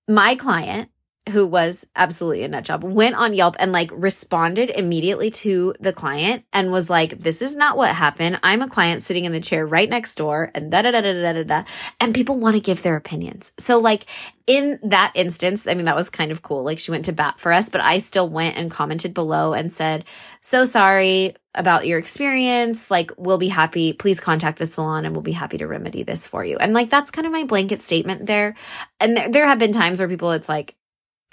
my 0.08 0.36
client 0.36 0.91
who 1.30 1.46
was 1.46 1.86
absolutely 1.96 2.44
a 2.44 2.48
nut 2.48 2.64
job, 2.64 2.84
went 2.84 3.16
on 3.16 3.34
Yelp 3.34 3.56
and 3.60 3.72
like 3.72 3.92
responded 3.94 4.72
immediately 4.72 5.30
to 5.30 5.74
the 5.80 5.94
client 5.94 6.44
and 6.52 6.72
was 6.72 6.90
like, 6.90 7.20
this 7.20 7.44
is 7.44 7.56
not 7.56 7.78
what 7.78 7.94
happened. 7.96 8.40
I'm 8.42 8.64
a 8.64 8.68
client 8.68 9.04
sitting 9.04 9.26
in 9.26 9.32
the 9.32 9.40
chair 9.40 9.66
right 9.66 9.88
next 9.88 10.16
door 10.16 10.50
and 10.56 10.72
da 10.72 10.82
da 10.82 10.90
da 10.90 11.02
da 11.02 11.14
da 11.14 11.34
da 11.34 11.44
da. 11.44 11.64
And 12.00 12.16
people 12.16 12.40
want 12.40 12.56
to 12.56 12.60
give 12.60 12.82
their 12.82 12.96
opinions. 12.96 13.52
So 13.60 13.78
like 13.78 14.08
in 14.48 14.80
that 14.82 15.12
instance, 15.14 15.68
I 15.68 15.76
mean, 15.76 15.86
that 15.86 15.96
was 15.96 16.10
kind 16.10 16.32
of 16.32 16.42
cool. 16.42 16.64
Like 16.64 16.80
she 16.80 16.90
went 16.90 17.06
to 17.06 17.14
bat 17.14 17.40
for 17.40 17.54
us, 17.54 17.70
but 17.70 17.82
I 17.82 18.00
still 18.00 18.28
went 18.28 18.58
and 18.58 18.72
commented 18.72 19.14
below 19.14 19.54
and 19.54 19.72
said, 19.72 20.06
so 20.42 20.64
sorry 20.64 21.36
about 21.54 21.86
your 21.86 22.00
experience. 22.00 22.90
Like 22.90 23.12
we'll 23.18 23.38
be 23.38 23.50
happy. 23.50 23.94
Please 23.94 24.20
contact 24.20 24.58
the 24.58 24.66
salon 24.66 25.06
and 25.06 25.16
we'll 25.16 25.22
be 25.22 25.34
happy 25.34 25.60
to 25.60 25.68
remedy 25.68 26.02
this 26.02 26.26
for 26.26 26.44
you. 26.44 26.58
And 26.58 26.74
like, 26.74 26.90
that's 26.90 27.12
kind 27.12 27.28
of 27.28 27.32
my 27.32 27.44
blanket 27.44 27.80
statement 27.80 28.26
there. 28.26 28.56
And 29.00 29.16
there, 29.16 29.30
there 29.30 29.48
have 29.48 29.60
been 29.60 29.72
times 29.72 30.00
where 30.00 30.10
people, 30.10 30.32
it's 30.32 30.50
like, 30.50 30.76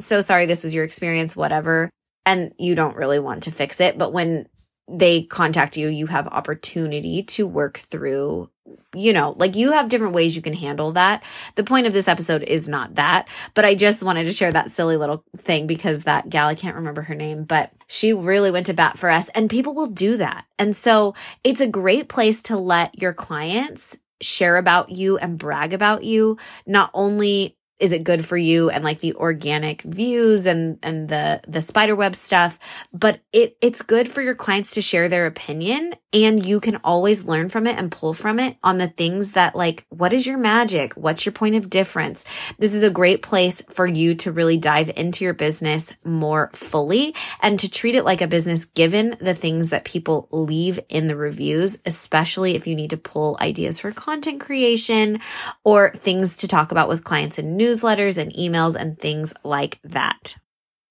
so 0.00 0.20
sorry 0.20 0.46
this 0.46 0.62
was 0.62 0.74
your 0.74 0.84
experience, 0.84 1.37
whatever. 1.37 1.90
And 2.26 2.52
you 2.58 2.74
don't 2.74 2.96
really 2.96 3.18
want 3.18 3.44
to 3.44 3.50
fix 3.50 3.80
it. 3.80 3.96
But 3.96 4.12
when 4.12 4.48
they 4.88 5.22
contact 5.22 5.76
you, 5.76 5.88
you 5.88 6.06
have 6.06 6.26
opportunity 6.28 7.22
to 7.22 7.46
work 7.46 7.78
through, 7.78 8.50
you 8.94 9.12
know, 9.12 9.34
like 9.38 9.54
you 9.54 9.72
have 9.72 9.90
different 9.90 10.14
ways 10.14 10.34
you 10.34 10.42
can 10.42 10.54
handle 10.54 10.92
that. 10.92 11.22
The 11.56 11.64
point 11.64 11.87
of 11.87 11.92
this 11.92 12.08
episode 12.08 12.42
is 12.42 12.68
not 12.68 12.94
that, 12.94 13.28
but 13.54 13.64
I 13.66 13.74
just 13.74 14.02
wanted 14.02 14.24
to 14.24 14.32
share 14.32 14.52
that 14.52 14.70
silly 14.70 14.96
little 14.96 15.24
thing 15.37 15.66
because 15.66 16.04
that 16.04 16.30
gal, 16.30 16.48
I 16.48 16.54
can't 16.54 16.76
remember 16.76 17.02
her 17.02 17.14
name, 17.14 17.44
but 17.44 17.70
she 17.87 18.12
really 18.14 18.50
went 18.50 18.66
to 18.66 18.74
bat 18.74 18.98
for 18.98 19.11
us 19.11 19.28
and 19.30 19.50
people 19.50 19.74
will 19.74 19.87
do 19.87 20.16
that. 20.16 20.46
And 20.58 20.74
so 20.74 21.14
it's 21.44 21.61
a 21.61 21.68
great 21.68 22.08
place 22.08 22.42
to 22.44 22.56
let 22.56 23.00
your 23.00 23.12
clients 23.12 23.98
share 24.20 24.56
about 24.56 24.90
you 24.90 25.18
and 25.18 25.38
brag 25.38 25.72
about 25.74 26.02
you, 26.02 26.38
not 26.66 26.90
only 26.94 27.58
is 27.79 27.93
it 27.93 28.05
good 28.05 28.25
for 28.25 28.37
you? 28.37 28.71
And 28.71 28.85
like 28.85 29.01
the 29.01 29.14
organic 29.14 29.83
views 29.83 30.47
and 30.47 30.79
and 30.83 31.09
the 31.09 31.41
the 31.47 31.61
spiderweb 31.61 32.17
stuff. 32.17 32.59
But 32.93 33.21
it 33.33 33.57
it's 33.61 33.83
good 33.83 34.09
for 34.09 34.23
your 34.23 34.35
clients 34.35 34.73
to 34.73 34.83
share 34.83 35.09
their 35.09 35.27
opinion 35.27 35.95
and 36.12 36.45
you 36.45 36.59
can 36.59 36.77
always 36.83 37.25
learn 37.25 37.49
from 37.49 37.67
it 37.67 37.79
and 37.79 37.93
pull 37.93 38.14
from 38.14 38.41
it 38.41 38.57
on 38.62 38.79
the 38.79 38.88
things 38.88 39.33
that 39.33 39.55
like 39.55 39.85
what 39.91 40.12
is 40.12 40.27
your 40.27 40.38
magic? 40.38 40.95
What's 40.95 41.25
your 41.25 41.33
point 41.33 41.55
of 41.55 41.71
difference? 41.71 42.25
This 42.59 42.75
is 42.75 42.83
a 42.83 42.91
great 42.91 43.23
place 43.23 43.62
for 43.69 43.87
you 43.87 44.14
to 44.17 44.33
really 44.33 44.57
dive 44.57 44.91
into 44.97 45.25
your 45.25 45.35
business 45.35 45.93
more 46.05 46.51
fully 46.53 47.14
and 47.41 47.59
to 47.61 47.71
treat 47.71 47.95
it 47.95 48.05
like 48.05 48.21
a 48.21 48.27
business 48.27 48.64
given 48.64 49.17
the 49.21 49.35
things 49.35 49.71
that 49.71 49.85
people 49.85 50.29
leave 50.31 50.81
in 50.88 51.07
the 51.07 51.17
reviews 51.17 51.79
especially 51.87 52.55
if 52.55 52.67
you 52.67 52.75
need 52.75 52.91
to 52.91 52.97
pull 52.97 53.37
ideas 53.41 53.81
for 53.81 53.93
content 53.93 54.41
creation 54.41 55.21
or 55.64 55.91
things 55.91 56.37
to 56.37 56.49
talk 56.49 56.73
about 56.73 56.88
with 56.88 57.05
clients 57.05 57.38
and 57.38 57.57
news 57.57 57.67
newsletters 57.68 58.16
and 58.16 58.33
emails 58.33 58.74
and 58.74 58.98
things 58.98 59.35
like 59.44 59.78
that. 59.85 60.37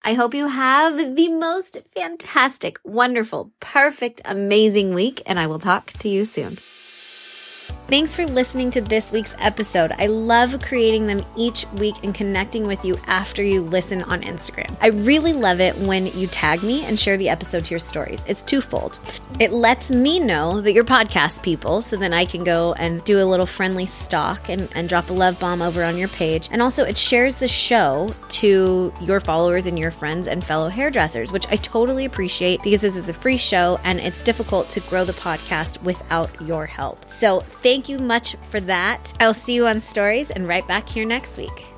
I 0.04 0.14
hope 0.14 0.34
you 0.34 0.48
have 0.48 1.16
the 1.16 1.30
most 1.30 1.80
fantastic, 1.88 2.80
wonderful, 2.84 3.52
perfect, 3.60 4.22
amazing 4.26 4.94
week, 4.94 5.22
and 5.26 5.40
I 5.40 5.48
will 5.48 5.60
talk 5.60 5.92
to 6.00 6.10
you 6.10 6.24
soon. 6.24 6.60
Thanks 7.88 8.18
for 8.18 8.26
listening 8.26 8.70
to 8.72 8.82
this 8.82 9.14
week's 9.14 9.34
episode. 9.40 9.94
I 9.98 10.08
love 10.08 10.62
creating 10.62 11.08
them 11.08 11.24
each 11.38 11.66
week 11.76 11.96
and 12.04 12.14
connecting 12.14 12.68
with 12.68 12.84
you 12.84 13.00
after 13.08 13.42
you 13.42 13.62
listen 13.62 14.04
on 14.04 14.24
Instagram. 14.24 14.76
I 14.82 14.88
really 14.88 15.32
love 15.32 15.62
it 15.62 15.78
when 15.78 16.08
you 16.08 16.28
tag 16.28 16.64
me 16.64 16.84
and 16.84 17.00
share 17.00 17.16
the 17.16 17.30
episode 17.30 17.64
to 17.64 17.70
your 17.70 17.80
stories. 17.80 18.26
It's 18.28 18.44
twofold. 18.44 19.00
It 19.40 19.52
lets 19.52 19.90
me 19.90 20.20
know 20.20 20.60
that 20.60 20.74
you're 20.74 20.84
podcast 20.84 21.44
people, 21.44 21.82
so 21.82 21.96
then 21.96 22.12
I 22.12 22.26
can 22.26 22.44
go 22.44 22.74
and 22.74 23.02
do 23.06 23.22
a 23.22 23.24
little 23.24 23.46
friendly 23.46 23.86
stalk 23.86 24.50
and, 24.50 24.68
and 24.76 24.90
drop 24.90 25.10
a 25.10 25.14
love 25.14 25.40
bomb 25.40 25.62
over 25.62 25.82
on 25.82 25.96
your 25.96 26.10
page. 26.10 26.50
And 26.52 26.62
also, 26.62 26.84
it 26.84 26.98
shares 26.98 27.38
the 27.38 27.48
show 27.48 28.14
to 28.30 28.92
your 29.00 29.22
followers 29.22 29.66
and 29.66 29.80
your 29.80 29.92
friends 29.92 30.28
and 30.28 30.44
fellow 30.44 30.68
hairdressers, 30.68 31.32
which 31.32 31.48
I 31.50 31.56
totally 31.56 32.04
appreciate 32.04 32.62
because 32.64 32.82
this 32.82 32.98
is 32.98 33.08
a 33.08 33.14
free 33.14 33.38
show 33.38 33.80
and 33.86 34.02
it's 34.02 34.22
difficult 34.22 34.70
to 34.72 34.82
grow 34.82 35.06
the 35.06 35.14
podcast 35.14 35.82
without 35.84 36.30
your 36.42 36.66
help. 36.66 37.10
So, 37.10 37.46
thank 37.78 37.90
you 37.90 38.00
much 38.00 38.36
for 38.50 38.60
that. 38.60 39.14
I'll 39.20 39.36
see 39.36 39.54
you 39.54 39.68
on 39.68 39.84
stories 39.84 40.32
and 40.32 40.48
right 40.48 40.68
back 40.68 40.90
here 40.90 41.06
next 41.06 41.38
week. 41.38 41.77